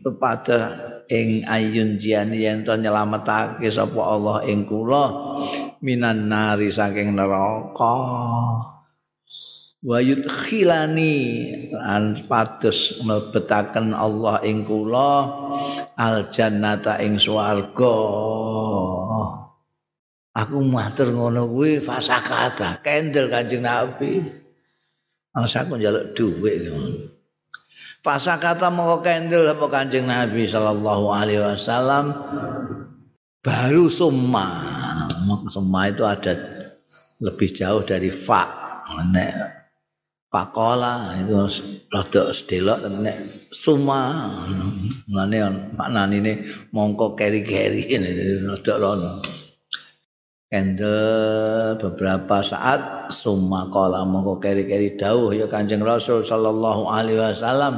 kepada 0.00 0.85
ing 1.06 1.46
ayun 1.46 1.98
jiani 1.98 2.42
yen 2.42 2.66
to 2.66 2.74
nyelametake 2.74 3.70
sapa 3.70 4.00
Allah 4.02 4.42
ing 4.46 4.66
kula 4.66 5.04
minan 5.82 6.26
nari 6.26 6.70
saking 6.74 7.14
neraka. 7.14 7.96
Wa 9.86 10.02
yudkhilani 10.02 11.14
an 11.78 12.26
pados 12.26 12.98
mlebetaken 13.06 13.94
Allah 13.94 14.42
ing 14.42 14.66
kula 14.66 15.10
al 15.94 16.26
jannata 16.34 16.98
ing 16.98 17.22
swarga. 17.22 17.96
Aku 20.36 20.60
matur 20.68 21.16
ngono 21.16 21.48
kuwi 21.48 21.80
fasakata 21.80 22.84
kendel 22.84 23.32
kanjeng 23.32 23.64
Nabi. 23.64 24.20
Masa 25.32 25.64
aku 25.64 25.80
njaluk 25.80 26.12
dhuwit 26.12 26.66
ngono. 26.68 27.15
Pasa 28.06 28.38
kata 28.38 28.70
mau 28.70 29.02
kendel 29.02 29.50
apa 29.50 29.66
kanjeng 29.66 30.06
Nabi 30.06 30.46
Sallallahu 30.46 31.10
Alaihi 31.10 31.42
Wasallam 31.42 32.14
baru 33.42 33.90
summa. 33.90 34.46
Summa 35.50 35.90
itu 35.90 36.06
ada 36.06 36.38
lebih 37.18 37.50
jauh 37.50 37.82
dari 37.82 38.14
fa. 38.14 38.46
Nek 39.10 39.34
pakola 40.30 41.18
itu 41.18 41.50
rada 41.90 42.30
sedelok 42.30 42.86
nek 43.02 43.50
summa. 43.50 44.38
Mane 45.10 45.74
maknane 45.74 46.14
ini 46.22 46.32
mongko 46.70 47.18
keri-keri 47.18 47.90
ini 47.90 48.46
rada 48.46 48.74
rono. 48.78 49.18
Kendel 50.56 51.76
beberapa 51.76 52.40
saat 52.40 53.12
summa 53.12 53.68
kala 53.68 54.08
mongko 54.08 54.40
keri-keri 54.40 54.96
dawuh 54.96 55.36
ya 55.36 55.44
Kanjeng 55.52 55.84
Rasul 55.84 56.24
sallallahu 56.24 56.88
alaihi 56.88 57.20
wasallam. 57.20 57.76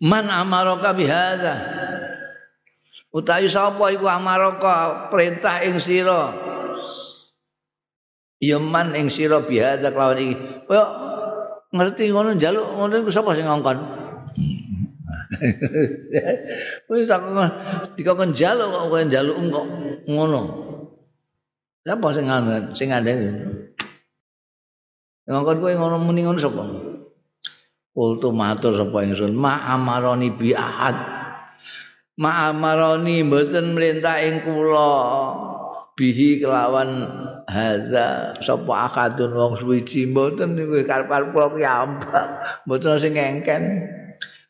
Man 0.00 0.32
amaraka 0.32 0.96
bihadza? 0.96 1.54
Utawi 3.12 3.52
sapa 3.52 3.92
iku 3.92 4.08
amaraka 4.08 5.12
perintah 5.12 5.60
ing 5.60 5.84
sira? 5.84 6.32
Ya 8.40 8.56
man 8.56 8.96
ing 8.96 9.12
sira 9.12 9.44
bihadza 9.44 9.92
kelawan 9.92 10.16
iki. 10.16 10.34
Kaya 10.64 10.84
ngerti 11.76 12.08
ngono 12.08 12.40
njaluk 12.40 12.72
ngono 12.72 13.04
iku 13.04 13.12
sapa 13.12 13.36
sing 13.36 13.44
ngongkon 13.44 13.99
Wis 16.90 17.06
tak 17.10 17.22
dikon 17.96 18.34
njaluk 18.34 18.68
kok 18.70 19.04
njaluk 19.10 19.36
kok 19.50 19.66
ngono. 20.10 20.40
Sapa 21.80 22.06
sing 22.12 22.28
ngandel 22.28 22.62
sing 22.76 22.88
ngandel. 22.92 23.18
Ngongkon 25.30 25.58
kowe 25.62 25.72
ngono 25.74 25.96
muni 26.02 26.26
ngono 26.26 26.38
sapa? 26.42 26.64
Kultu 27.94 28.28
matur 28.34 28.76
sapa 28.76 29.06
ingsun 29.06 29.34
ma 29.34 29.64
amaroni 29.74 30.28
bi 30.34 30.54
ahad. 30.54 30.96
Ma 32.20 32.52
amaroni 32.52 33.24
mboten 33.24 33.72
merintah 33.72 34.20
ing 34.20 34.44
kula 34.44 34.92
bihi 35.96 36.40
kelawan 36.40 37.08
hadza 37.50 38.38
sapa 38.40 38.88
akadun 38.88 39.36
wong 39.36 39.52
suwiji 39.60 40.08
mboten 40.08 40.56
niku 40.56 40.84
karep-karep 40.84 41.32
kula 41.34 41.48
kiambak 41.56 42.26
mboten 42.64 42.96
sing 42.96 43.12
ngengken 43.16 43.62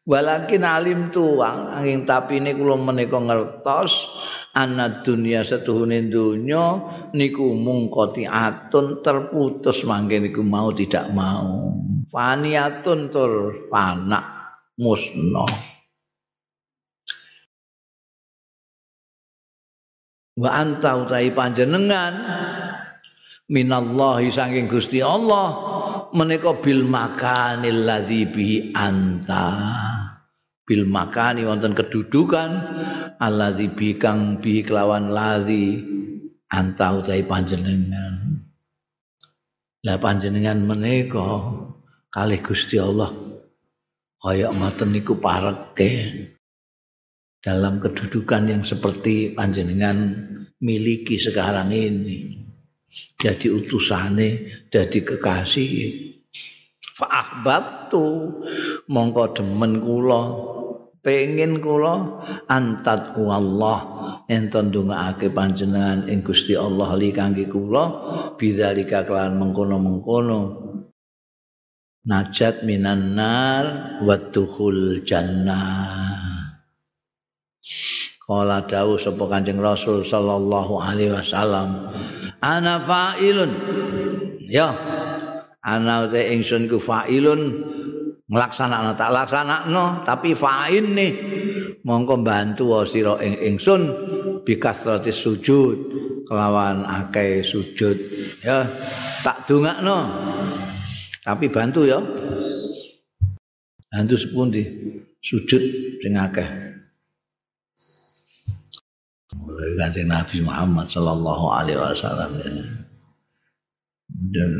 walakin 0.08 0.64
alim 0.64 1.00
tuang 1.12 1.72
angin 1.72 2.04
tapi 2.08 2.40
ini 2.40 2.56
kula 2.56 2.76
menika 2.76 3.20
ngertos 3.20 4.08
ana 4.56 5.04
dunya 5.04 5.46
setuhune 5.46 6.08
dunya 6.08 6.80
niku 7.16 7.54
mungkoti 7.54 8.24
atun 8.24 9.04
terputus 9.04 9.82
mangke 9.86 10.18
niku 10.18 10.44
mau 10.44 10.70
tidak 10.74 11.10
mau. 11.14 11.76
Faniatun 12.10 13.12
tur 13.12 13.66
panak 13.70 14.24
musnah 14.80 15.80
wa 20.40 20.50
anta 20.56 20.96
utahi 20.96 21.30
panjenengan? 21.36 22.14
Minallahi 23.50 24.30
saking 24.30 24.70
Gusti 24.70 25.02
Allah 25.02 25.79
menika 26.14 26.56
bil 26.58 26.86
makanil 26.86 27.86
ladzi 27.86 28.22
bi 28.26 28.48
anta. 28.74 29.46
Bil 30.66 30.86
makani 30.86 31.42
wonten 31.42 31.74
kedudukan 31.74 32.50
alladzi 33.18 33.66
bi 33.74 33.98
kang 33.98 34.38
bi 34.38 34.62
kelawan 34.62 35.10
ladzi 35.10 35.82
anta 36.46 36.94
utahi 36.94 37.26
panjenengan. 37.26 38.46
Lah 39.82 39.96
panjenengan 39.98 40.62
menika 40.62 41.42
kalih 42.12 42.40
Gusti 42.44 42.76
Allah 42.78 43.10
kaya 44.20 44.52
ngoten 44.52 44.94
niku 44.94 45.18
pareke. 45.18 45.92
Dalam 47.40 47.80
kedudukan 47.80 48.52
yang 48.52 48.62
seperti 48.68 49.32
panjenengan 49.32 50.28
miliki 50.60 51.16
sekarang 51.16 51.72
ini 51.72 52.49
jadi 53.20 53.46
utusane 53.52 54.28
jadi 54.68 54.98
kekasih 55.04 55.72
fa 56.96 57.88
tu 57.88 58.04
mongko 58.90 59.24
demen 59.32 59.80
kula 59.80 60.22
pengen 61.00 61.64
kula 61.64 61.94
antat 62.44 63.16
ku 63.16 63.32
Allah 63.32 64.00
enten 64.30 64.70
ndongaake 64.70 65.32
panjenengan 65.32 66.06
ing 66.06 66.20
Gusti 66.22 66.54
Allah 66.54 66.94
li 66.94 67.10
kangge 67.10 67.48
kula 67.48 67.84
bidzalika 68.40 69.04
kelan 69.04 69.36
mengkono-mengkono. 69.36 70.40
Najat 72.00 72.64
minan 72.64 73.12
nar 73.12 73.64
wa 74.00 74.16
jannah. 75.04 76.08
Kala 78.24 78.64
dawuh 78.64 78.96
sapa 78.96 79.26
Kanjeng 79.26 79.60
Rasul 79.60 80.06
sallallahu 80.06 80.80
alaihi 80.80 81.12
wasallam, 81.12 81.92
ana 82.40 82.80
fa'ilun. 82.80 83.52
Ya. 84.48 84.74
Ana 85.60 86.08
te 86.08 86.20
ingsun 86.32 86.66
ku 86.66 86.80
fa'ilun. 86.80 87.40
Nglaksanakno 88.30 88.94
tak 88.94 89.10
laksanakno 89.12 89.84
tapi 90.08 90.32
fa'in 90.34 90.86
nih. 90.96 91.12
Mongko 91.84 92.20
bantu 92.20 92.84
sira 92.84 93.16
ing 93.24 93.40
ingsun 93.40 93.82
bikasrati 94.44 95.12
sujud 95.12 95.78
kelawan 96.28 96.84
akeh 96.84 97.44
sujud. 97.44 97.96
Ya 98.44 98.68
tak 99.24 99.48
dongakno. 99.48 99.98
Tapi 101.20 101.52
bantu 101.52 101.84
ya. 101.84 102.00
Bantu 103.90 104.14
sepundi? 104.16 104.64
Sujud 105.20 105.62
sing 106.00 106.16
akeh 106.16 106.70
kanjeng 109.78 110.10
Nabi 110.10 110.42
Muhammad 110.42 110.90
sallallahu 110.90 111.46
alaihi 111.54 111.78
wasallam 111.78 112.30
dan 114.34 114.52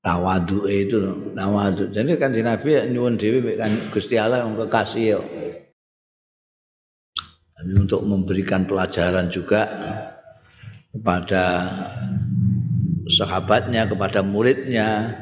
tawadu 0.00 0.64
itu 0.64 0.96
tawadu 1.36 1.92
jadi 1.92 2.16
kan 2.16 2.32
di 2.32 2.40
Nabi 2.40 2.88
nyuwun 2.90 3.20
dewi 3.20 3.60
kan 3.60 3.68
Gusti 3.92 4.16
Allah 4.16 4.44
yang 4.44 4.56
kekasih 4.56 5.04
ya. 5.16 5.20
Untuk 7.56 8.04
memberikan 8.04 8.68
pelajaran 8.68 9.32
juga 9.32 9.64
kepada 10.92 11.44
sahabatnya 13.08 13.88
kepada 13.88 14.20
muridnya. 14.20 15.16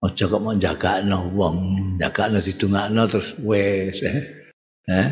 Ojo 0.00 0.32
kok 0.32 0.40
menjaga 0.40 1.04
no 1.04 1.28
wong 1.32 1.56
jaga 2.00 2.32
no 2.32 2.40
didungakno 2.40 3.04
terus 3.04 3.36
wes 3.44 4.00
eh 4.00 5.08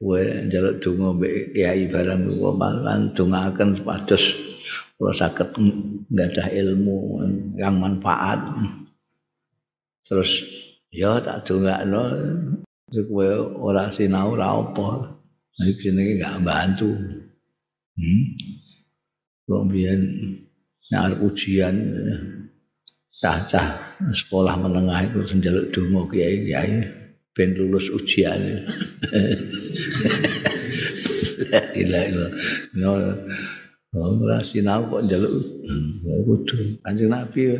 kowe 0.00 0.20
njaluk 0.48 0.80
donga 0.80 1.08
mbek 1.12 1.52
kiai 1.52 1.84
barang 1.92 2.24
kuwi 2.32 2.50
malan 2.56 3.12
dongaaken 3.12 3.76
supados 3.76 4.24
kula 4.96 5.12
saged 5.12 5.52
nggadah 6.08 6.48
ilmu 6.56 7.20
yang 7.60 7.76
manfaat. 7.76 8.40
Terus 10.08 10.40
ya 10.88 11.20
tak 11.20 11.44
dongakno 11.44 12.02
kowe 12.88 13.28
ora 13.60 13.92
sinau 13.92 14.32
ora 14.32 14.56
apa. 14.56 15.20
Iki 15.60 15.92
jenenge 15.92 16.24
gak 16.24 16.40
bantu 16.40 16.88
hmm? 18.00 18.24
Wong 19.44 19.68
biyen 19.68 20.00
nek 20.88 21.20
ujian 21.20 21.76
cah-cah 23.20 23.76
sekolah 24.16 24.56
menengah 24.56 25.04
itu 25.04 25.36
njaluk 25.36 25.68
donga 25.68 26.08
kiai-kiai 26.08 26.99
ben 27.34 27.54
lulus 27.54 27.90
ujian. 27.90 28.40
La 31.50 31.62
ilaha 31.72 32.06
illallah. 32.76 33.16
Ora 33.90 34.38
sinau 34.46 34.86
kok 34.86 35.02
njaluk 35.02 35.34
kudu. 36.26 36.78
Kanjeng 36.86 37.10
Nabi 37.10 37.58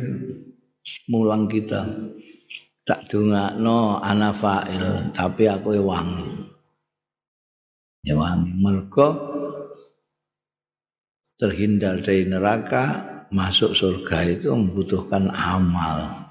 mulang 1.11 1.51
kita. 1.51 1.83
Tak 2.81 3.13
dongakno 3.13 4.01
ana 4.01 4.33
fa'il, 4.33 5.13
tapi 5.13 5.45
aku 5.45 5.77
wangi. 5.85 6.49
Ya 8.01 8.17
wangi 8.17 8.57
mergo 8.57 9.09
terhindar 11.37 12.01
dari 12.01 12.25
neraka, 12.25 13.05
masuk 13.29 13.77
surga 13.77 14.33
itu 14.33 14.49
membutuhkan 14.49 15.29
amal. 15.29 16.25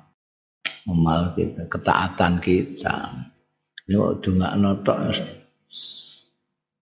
Amal 0.90 1.38
kita, 1.38 1.70
ketaatan 1.70 2.42
kita. 2.42 3.29
Yo 3.90 4.14
dongakno 4.22 4.86
tok. 4.86 5.18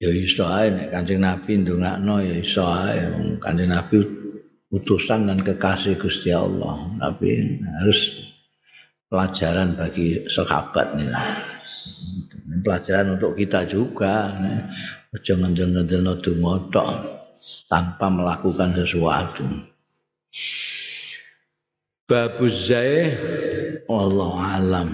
Ya 0.01 0.13
iso 0.13 0.45
ae 0.45 0.69
nek 0.69 0.93
Kanjeng 0.93 1.25
Nabi 1.25 1.65
ndongakno 1.65 2.21
ya 2.21 2.35
iso 2.37 2.61
ae. 2.69 3.09
Kanjeng 3.41 3.73
Nabi 3.73 4.05
utusan 4.69 5.33
dan 5.33 5.41
kekasih 5.41 5.97
Gusti 5.97 6.29
Allah. 6.29 6.93
Tapi 7.01 7.57
harus 7.81 8.21
pelajaran 9.09 9.81
bagi 9.81 10.29
sahabat 10.29 11.01
nih. 11.01 11.09
Pelajaran 12.61 13.17
untuk 13.17 13.33
kita 13.33 13.65
juga. 13.65 14.37
Jangan 15.25 15.57
jangan 15.57 15.89
jangan 15.89 16.21
donga 16.21 16.55
tanpa 17.73 18.07
melakukan 18.13 18.77
sesuatu. 18.77 19.49
Babu 22.05 22.47
Zaih 22.51 23.17
Allah 23.89 24.35
alam. 24.59 24.89